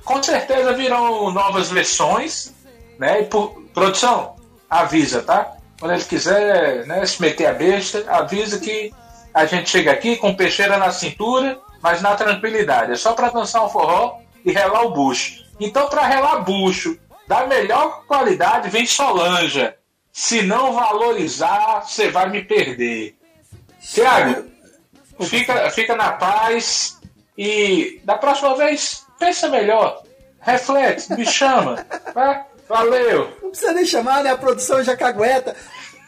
com 0.04 0.22
certeza 0.22 0.74
virão 0.74 1.32
novas 1.32 1.69
versões, 1.69 2.54
né? 3.00 3.22
E 3.22 3.26
por, 3.26 3.62
produção, 3.74 4.36
avisa, 4.69 5.22
tá? 5.22 5.54
Quando 5.84 5.96
ele 5.96 6.06
quiser 6.06 6.88
né, 6.88 7.06
se 7.06 7.22
meter 7.22 7.46
a 7.46 7.54
besta, 7.54 8.06
avisa 8.08 8.58
que 8.58 8.93
a 9.34 9.46
gente 9.46 9.69
chega 9.69 9.91
aqui 9.91 10.15
com 10.15 10.34
peixeira 10.34 10.78
na 10.78 10.89
cintura, 10.91 11.60
mas 11.82 12.02
na 12.02 12.15
tranquilidade. 12.15 12.93
É 12.93 12.96
só 12.96 13.12
para 13.12 13.28
dançar 13.28 13.65
um 13.65 13.67
forró 13.67 14.22
e 14.46 14.54
relar 14.54 14.86
o 14.86 14.91
bucho. 14.91 15.43
Então, 15.60 15.89
para 15.89 16.08
relar 16.08 16.38
bucho 16.38 16.98
da 17.28 17.46
melhor 17.48 18.06
qualidade, 18.08 18.69
vem 18.69 18.86
Solanja. 18.86 19.76
Se 20.10 20.41
não 20.41 20.72
valorizar, 20.72 21.82
você 21.86 22.10
vai 22.10 22.30
me 22.30 22.41
perder. 22.41 23.17
Tiago, 23.82 24.46
fica, 25.19 25.69
fica 25.69 25.98
na 25.98 26.13
paz 26.13 26.98
e 27.38 28.00
da 28.06 28.15
próxima 28.17 28.56
vez, 28.56 29.06
pensa 29.19 29.50
melhor. 29.50 30.02
Reflete, 30.39 31.12
me 31.12 31.26
chama. 31.26 31.86
Tá? 32.13 32.46
Valeu! 32.69 33.38
Não 33.41 33.50
precisa 33.50 33.74
nem 33.74 33.86
chamar, 33.86 34.24
né? 34.24 34.32
A 34.32 34.38
produção 34.38 34.82
já 34.82 34.96
cagueta. 34.96 35.56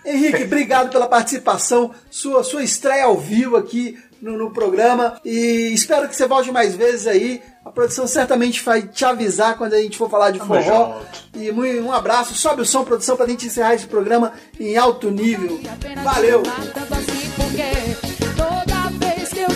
Henrique, 0.05 0.43
obrigado 0.43 0.91
pela 0.91 1.07
participação, 1.07 1.91
sua, 2.09 2.43
sua 2.43 2.63
estreia 2.63 3.05
ao 3.05 3.17
vivo 3.17 3.57
aqui 3.57 3.97
no, 4.21 4.37
no 4.37 4.51
programa. 4.51 5.19
E 5.25 5.71
espero 5.73 6.07
que 6.07 6.15
você 6.15 6.27
volte 6.27 6.51
mais 6.51 6.75
vezes 6.75 7.07
aí. 7.07 7.41
A 7.63 7.71
produção 7.71 8.07
certamente 8.07 8.61
vai 8.63 8.83
te 8.83 9.03
avisar 9.03 9.57
quando 9.57 9.73
a 9.73 9.81
gente 9.81 9.97
for 9.97 10.09
falar 10.09 10.31
de 10.31 10.39
Tamo 10.39 10.53
forró. 10.53 11.01
E 11.33 11.51
um 11.51 11.91
abraço, 11.91 12.35
sobe 12.35 12.61
o 12.61 12.65
som, 12.65 12.83
produção, 12.83 13.17
pra 13.17 13.25
gente 13.25 13.47
encerrar 13.47 13.73
esse 13.73 13.87
programa 13.87 14.33
em 14.59 14.77
alto 14.77 15.09
nível. 15.09 15.59
Valeu! 16.03 16.43
Tanto 16.43 16.87
porque 17.35 18.35
toda 18.35 18.89
vez 18.99 19.29
que 19.29 19.39
eu. 19.39 19.55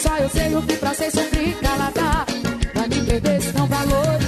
Só 0.00 0.16
sei 0.30 0.56
o 0.56 0.62
que 0.62 0.76
pra 0.76 0.94
ser 0.94 1.10
sofrer 1.10 1.54
calada. 1.60 2.24
Pra 2.72 2.88
me 2.88 3.04
perder 3.04 3.42
se 3.42 3.52
não 3.52 3.66
valorizar. 3.66 4.19